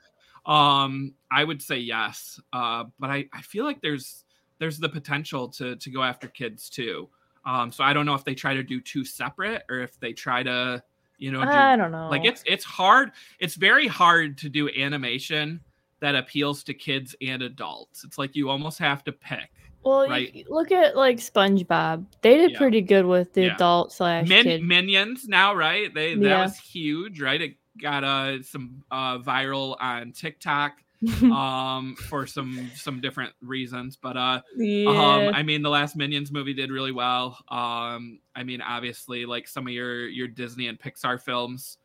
[0.45, 4.23] Um, I would say yes, uh, but I, I feel like there's
[4.59, 7.09] there's the potential to to go after kids too.
[7.45, 10.13] Um, so I don't know if they try to do two separate or if they
[10.13, 10.83] try to,
[11.17, 12.09] you know, do, I don't know.
[12.09, 13.11] Like it's it's hard.
[13.39, 15.61] It's very hard to do animation
[15.99, 18.03] that appeals to kids and adults.
[18.03, 19.49] It's like you almost have to pick.
[19.83, 20.45] Well, right?
[20.49, 22.07] look at like SpongeBob.
[22.21, 22.57] They did yeah.
[22.57, 23.53] pretty good with the yeah.
[23.53, 25.93] adult slash Min- Minions now, right?
[25.93, 26.41] They that yeah.
[26.43, 27.39] was huge, right?
[27.39, 30.73] It got uh, some uh, viral on TikTok
[31.23, 33.97] um, for some some different reasons.
[33.97, 34.89] But uh, yeah.
[34.89, 37.37] um, I mean, the last Minions movie did really well.
[37.49, 41.77] Um, I mean, obviously, like some of your your Disney and Pixar films.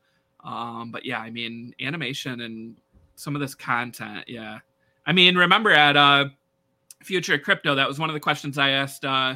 [0.43, 2.75] Um, but yeah, I mean, animation and
[3.15, 4.25] some of this content.
[4.27, 4.59] Yeah,
[5.05, 6.29] I mean, remember at uh,
[7.03, 9.05] Future Crypto, that was one of the questions I asked.
[9.05, 9.35] Uh,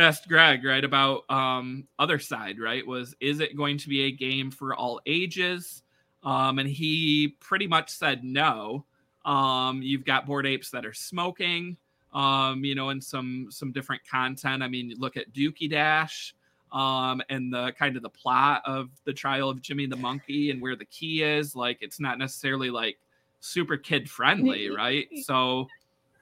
[0.00, 2.86] asked Greg, right, about um Otherside, right?
[2.86, 5.82] Was is it going to be a game for all ages?
[6.24, 8.84] Um, and he pretty much said no.
[9.24, 11.76] Um, you've got bored apes that are smoking,
[12.12, 14.62] um, you know, and some some different content.
[14.62, 16.34] I mean, look at Dookey Dash,
[16.72, 20.60] um, and the kind of the plot of the trial of Jimmy the monkey and
[20.60, 21.54] where the key is.
[21.54, 22.98] Like, it's not necessarily like
[23.40, 25.06] super kid friendly, right?
[25.22, 25.68] So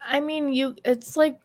[0.06, 1.38] I mean, you it's like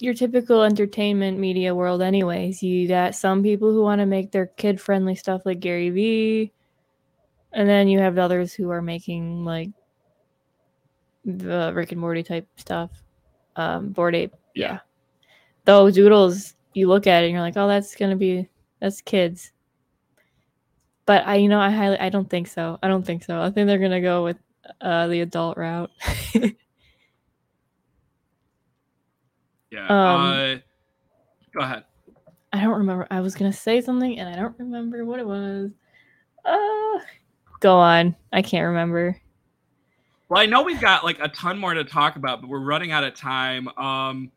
[0.00, 2.62] your typical entertainment media world anyways.
[2.62, 6.52] You got some people who want to make their kid friendly stuff like Gary Vee.
[7.52, 9.70] And then you have others who are making like
[11.24, 12.90] the Rick and Morty type stuff.
[13.56, 14.34] Um Bored Ape.
[14.54, 14.66] Yeah.
[14.66, 14.78] yeah.
[15.64, 18.48] Though Doodles, you look at it and you're like, oh that's gonna be
[18.80, 19.52] that's kids.
[21.06, 22.78] But I you know, I highly I don't think so.
[22.82, 23.40] I don't think so.
[23.40, 24.38] I think they're gonna go with
[24.80, 25.90] uh the adult route.
[29.74, 29.86] Yeah.
[29.88, 30.54] Um, uh,
[31.52, 31.84] go ahead.
[32.52, 33.08] I don't remember.
[33.10, 35.72] I was gonna say something and I don't remember what it was.
[36.44, 37.00] Uh,
[37.58, 38.14] go on.
[38.32, 39.20] I can't remember.
[40.28, 42.92] Well, I know we've got like a ton more to talk about, but we're running
[42.92, 43.66] out of time.
[43.76, 44.30] Um,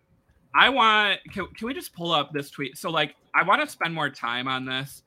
[0.56, 2.76] I want can, can we just pull up this tweet?
[2.76, 5.04] So like I want to spend more time on this.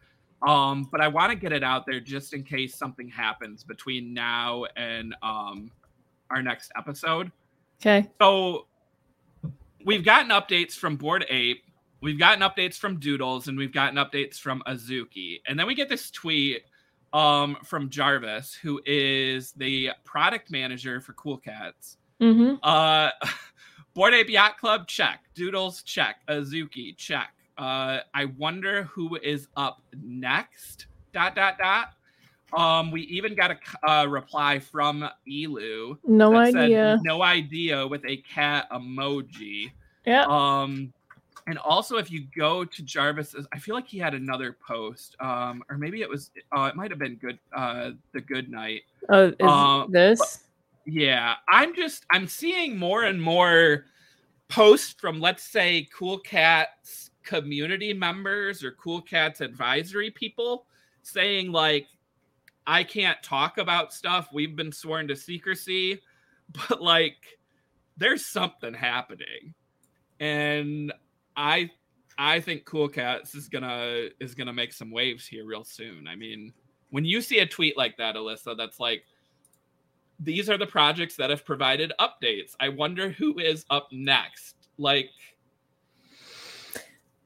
[0.46, 4.14] Um, but I want to get it out there just in case something happens between
[4.14, 5.72] now and um
[6.30, 7.32] our next episode.
[7.80, 8.08] Okay.
[8.20, 8.66] So
[9.84, 11.64] we've gotten updates from Bored Ape,
[12.00, 15.40] we've gotten updates from Doodles, and we've gotten updates from Azuki.
[15.46, 16.62] And then we get this tweet
[17.12, 21.96] um, from Jarvis, who is the product manager for Cool Cats.
[22.20, 22.56] Mm-hmm.
[22.62, 23.10] Uh,
[23.94, 25.24] Bored Ape Yacht Club, check.
[25.34, 26.16] Doodles, check.
[26.28, 27.34] Azuki, check.
[27.58, 30.86] Uh, I wonder who is up next.
[31.12, 31.94] Dot dot dot.
[32.52, 35.98] Um, we even got a uh, reply from Elu.
[36.06, 36.96] No idea.
[36.96, 39.70] Said, no idea with a cat emoji.
[40.06, 40.24] Yeah.
[40.26, 40.92] Um,
[41.46, 45.16] and also if you go to Jarvis, I feel like he had another post.
[45.20, 46.30] Um, or maybe it was.
[46.56, 47.38] Uh, it might have been good.
[47.52, 48.82] Uh, the good night.
[49.08, 50.44] Oh, is um, this?
[50.86, 53.86] Yeah, I'm just I'm seeing more and more
[54.48, 60.66] posts from let's say Cool Cats community members or Cool Cats advisory people
[61.02, 61.86] saying like
[62.66, 64.28] I can't talk about stuff.
[64.32, 66.00] We've been sworn to secrecy,
[66.68, 67.16] but like
[67.96, 69.54] there's something happening.
[70.18, 70.92] And
[71.36, 71.70] I
[72.18, 76.06] I think Cool Cats is gonna is gonna make some waves here real soon.
[76.06, 76.52] I mean,
[76.90, 79.04] when you see a tweet like that, Alyssa, that's like
[80.18, 82.54] these are the projects that have provided updates.
[82.60, 84.56] I wonder who is up next.
[84.76, 85.10] Like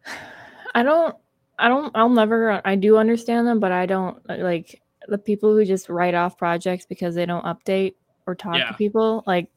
[0.74, 1.16] I don't
[1.58, 5.64] I don't I'll never I do understand them, but I don't like the people who
[5.64, 7.94] just write off projects because they don't update
[8.26, 8.68] or talk yeah.
[8.68, 9.48] to people like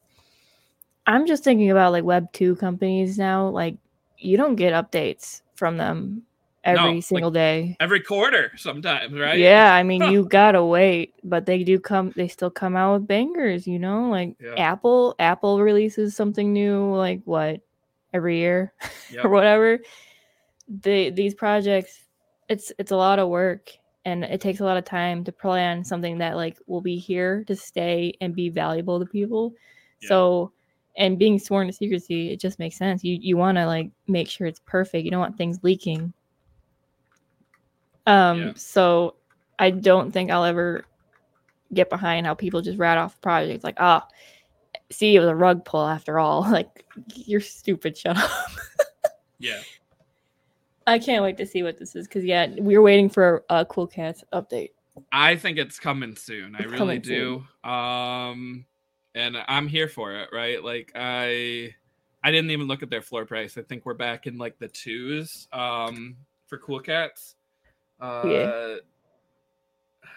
[1.06, 3.76] i'm just thinking about like web 2 companies now like
[4.18, 6.22] you don't get updates from them
[6.64, 11.14] every no, single like day every quarter sometimes right yeah i mean you gotta wait
[11.24, 14.54] but they do come they still come out with bangers you know like yeah.
[14.56, 17.60] apple apple releases something new like what
[18.12, 18.72] every year
[19.10, 19.24] yep.
[19.24, 19.78] or whatever
[20.68, 22.04] they these projects
[22.48, 23.70] it's it's a lot of work
[24.08, 27.44] and it takes a lot of time to plan something that like will be here
[27.46, 29.52] to stay and be valuable to people.
[30.00, 30.08] Yeah.
[30.08, 30.52] so
[30.96, 33.04] and being sworn to secrecy it just makes sense.
[33.04, 35.04] You you want to like make sure it's perfect.
[35.04, 36.12] You don't want things leaking.
[38.06, 38.52] Um yeah.
[38.56, 39.14] so
[39.58, 40.84] i don't think i'll ever
[41.74, 44.14] get behind how people just rat off projects like ah oh,
[44.90, 46.42] see it was a rug pull after all.
[46.50, 47.96] Like you're stupid.
[47.96, 48.30] Shut up.
[49.38, 49.60] Yeah
[50.88, 53.64] I can't wait to see what this is because yeah, we are waiting for a
[53.64, 54.70] Cool Cats update.
[55.12, 56.56] I think it's coming soon.
[56.58, 57.44] It's I really do.
[57.64, 57.72] Soon.
[57.72, 58.64] Um,
[59.14, 60.30] and I'm here for it.
[60.32, 60.62] Right?
[60.64, 61.74] Like I,
[62.24, 63.56] I didn't even look at their floor price.
[63.58, 65.46] I think we're back in like the twos.
[65.52, 66.16] Um,
[66.48, 67.36] for Cool Cats.
[68.00, 68.76] Uh, yeah.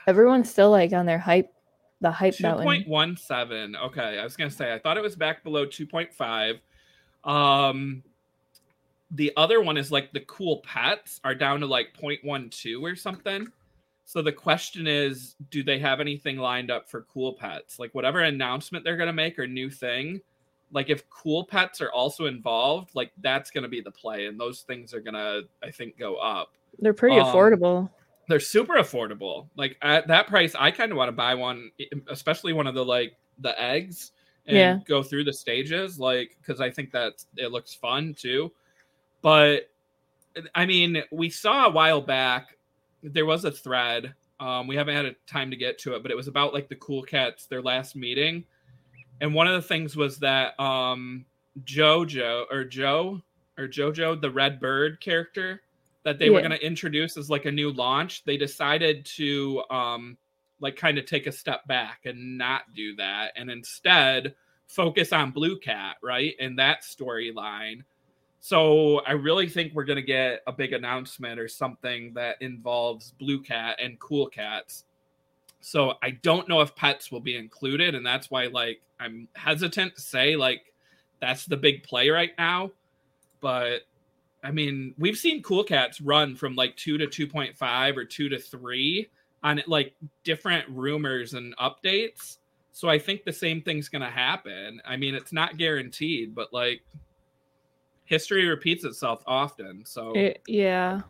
[0.08, 1.54] Everyone's still like on their hype.
[2.00, 2.36] The hype.
[2.36, 3.76] Two point one seven.
[3.76, 6.60] Okay, I was gonna say I thought it was back below two point five.
[7.24, 8.02] Um,
[9.12, 13.48] the other one is like the cool pets are down to like 0.12 or something.
[14.06, 17.80] So the question is, do they have anything lined up for cool pets?
[17.80, 20.22] Like whatever announcement they're gonna make or new thing,
[20.72, 24.62] like if cool pets are also involved, like that's gonna be the play, and those
[24.62, 26.54] things are gonna, I think, go up.
[26.80, 27.90] They're pretty um, affordable.
[28.28, 29.48] They're super affordable.
[29.56, 31.72] Like at that price, I kind of want to buy one,
[32.10, 34.12] especially one of the like the eggs
[34.46, 34.80] and yeah.
[34.88, 38.52] go through the stages, like because I think that it looks fun too.
[39.22, 39.70] But
[40.56, 42.58] I mean, we saw a while back
[43.04, 44.14] there was a thread.
[44.40, 46.70] Um, we haven't had a time to get to it, but it was about like
[46.70, 48.44] the Cool Cats, their last meeting.
[49.20, 51.26] And one of the things was that um,
[51.64, 53.22] JoJo or Joe
[53.58, 55.62] or JoJo, the Red Bird character
[56.04, 56.32] that they yeah.
[56.32, 60.18] were going to introduce as like a new launch, they decided to um,
[60.60, 64.34] like kind of take a step back and not do that, and instead
[64.68, 66.34] focus on Blue Cat, right?
[66.40, 67.84] And that storyline
[68.44, 73.40] so I really think we're gonna get a big announcement or something that involves Blue
[73.40, 74.86] Cat and Cool Cats.
[75.60, 79.96] So I don't know if pets will be included, and that's why like I'm hesitant
[79.96, 80.74] to say like
[81.22, 82.72] that's the big play right now.
[83.42, 83.82] But
[84.44, 88.06] I mean, we've seen Cool Cats run from like two to two point five or
[88.06, 89.08] two to three
[89.44, 92.38] on like different rumors and updates.
[92.72, 94.82] So I think the same thing's gonna happen.
[94.84, 96.82] I mean, it's not guaranteed, but like
[98.12, 99.84] history repeats itself often.
[99.86, 101.02] So It, yeah.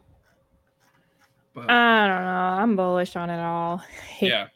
[1.54, 2.64] But, I don't know.
[2.64, 3.82] I'm bullish on it all.
[4.22, 4.47] yeah.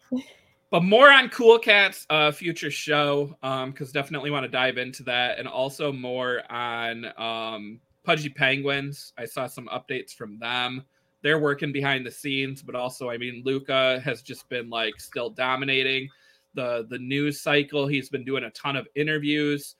[0.70, 3.36] But more on Cool Cats uh future show.
[3.42, 9.12] Um, because definitely want to dive into that and also more on um Pudgy Penguins.
[9.18, 10.84] I saw some updates from them.
[11.24, 15.32] They're working behind the scenes, but also, I mean, Luca has just been like still
[15.32, 16.08] dominating
[16.54, 17.88] the the news cycle.
[17.88, 19.76] He's been doing a ton of interviews.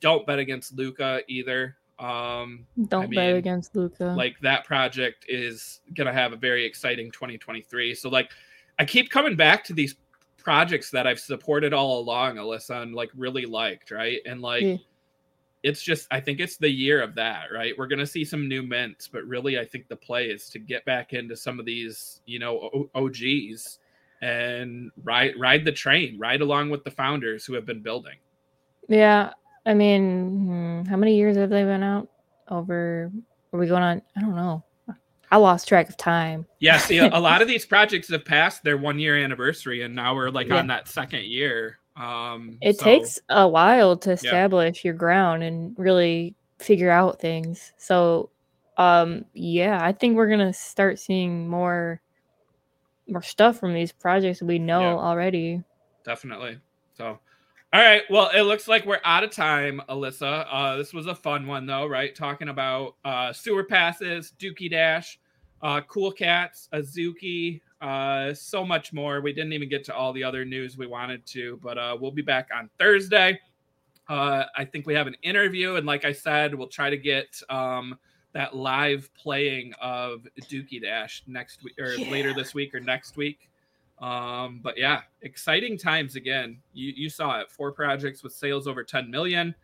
[0.00, 1.76] Don't bet against Luca either.
[2.02, 4.14] Um, Don't I mean, bet against Luca.
[4.16, 7.94] Like that project is gonna have a very exciting 2023.
[7.94, 8.30] So like,
[8.78, 9.96] I keep coming back to these
[10.36, 14.20] projects that I've supported all along, Alyssa, and like really liked, right?
[14.26, 14.62] And like.
[14.62, 14.76] Yeah
[15.62, 17.72] it's just I think it's the year of that, right?
[17.76, 20.84] We're gonna see some new mints, but really I think the play is to get
[20.84, 23.78] back into some of these, you know, OGs
[24.22, 28.16] and ride ride the train, ride along with the founders who have been building.
[28.88, 29.30] Yeah,
[29.64, 32.08] I mean, hmm, how many years have they been out?
[32.48, 33.10] Over?
[33.52, 34.02] Are we going on?
[34.16, 34.64] I don't know.
[35.32, 36.44] I lost track of time.
[36.58, 39.94] Yeah, see, a, a lot of these projects have passed their one year anniversary, and
[39.94, 40.56] now we're like yeah.
[40.56, 41.78] on that second year.
[41.96, 44.88] Um, it so, takes a while to establish yeah.
[44.88, 47.72] your ground and really figure out things.
[47.78, 48.28] So,
[48.76, 52.02] um, yeah, I think we're gonna start seeing more
[53.08, 55.62] more stuff from these projects we know yeah, already.
[56.04, 56.58] Definitely.
[56.92, 57.18] So,
[57.72, 58.02] all right.
[58.10, 60.46] Well, it looks like we're out of time, Alyssa.
[60.50, 62.14] Uh, this was a fun one, though, right?
[62.14, 65.18] Talking about uh, sewer passes, Dookey Dash,
[65.62, 69.22] uh, Cool Cats, Azuki, uh, so much more.
[69.22, 72.10] We didn't even get to all the other news we wanted to, but uh, we'll
[72.10, 73.40] be back on Thursday.
[74.06, 77.40] Uh, I think we have an interview, and like I said, we'll try to get
[77.48, 77.98] um,
[78.34, 82.10] that live playing of Dookey Dash next week or yeah.
[82.10, 83.48] later this week or next week.
[84.02, 86.58] Um, but yeah, exciting times again.
[86.74, 87.50] You you saw it.
[87.50, 89.54] Four projects with sales over 10 million.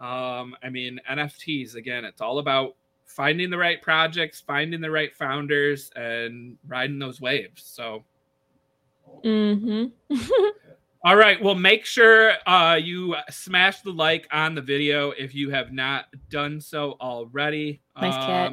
[0.00, 5.14] Um, I mean, NFTs again, it's all about finding the right projects, finding the right
[5.14, 7.64] founders, and riding those waves.
[7.64, 8.04] So,
[9.24, 9.86] mm-hmm.
[11.04, 11.42] all right.
[11.42, 16.06] Well, make sure uh, you smash the like on the video if you have not
[16.30, 17.80] done so already.
[18.00, 18.52] Nice um, cat.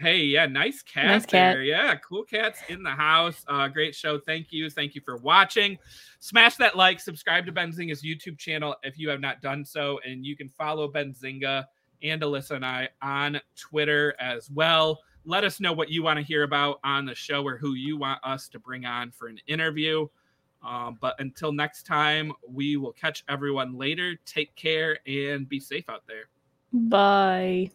[0.00, 1.56] Hey, yeah, nice cat nice there.
[1.56, 1.64] Cat.
[1.64, 3.44] Yeah, cool cats in the house.
[3.46, 4.18] Uh, great show.
[4.18, 4.70] Thank you.
[4.70, 5.76] Thank you for watching.
[6.20, 10.24] Smash that like, subscribe to Benzinga's YouTube channel if you have not done so, and
[10.24, 11.66] you can follow Benzinga
[12.02, 15.00] and Alyssa and I on Twitter as well.
[15.26, 17.98] Let us know what you want to hear about on the show or who you
[17.98, 20.06] want us to bring on for an interview.
[20.62, 24.16] Um, but until next time, we will catch everyone later.
[24.24, 26.28] Take care and be safe out there.
[26.72, 27.70] Bye.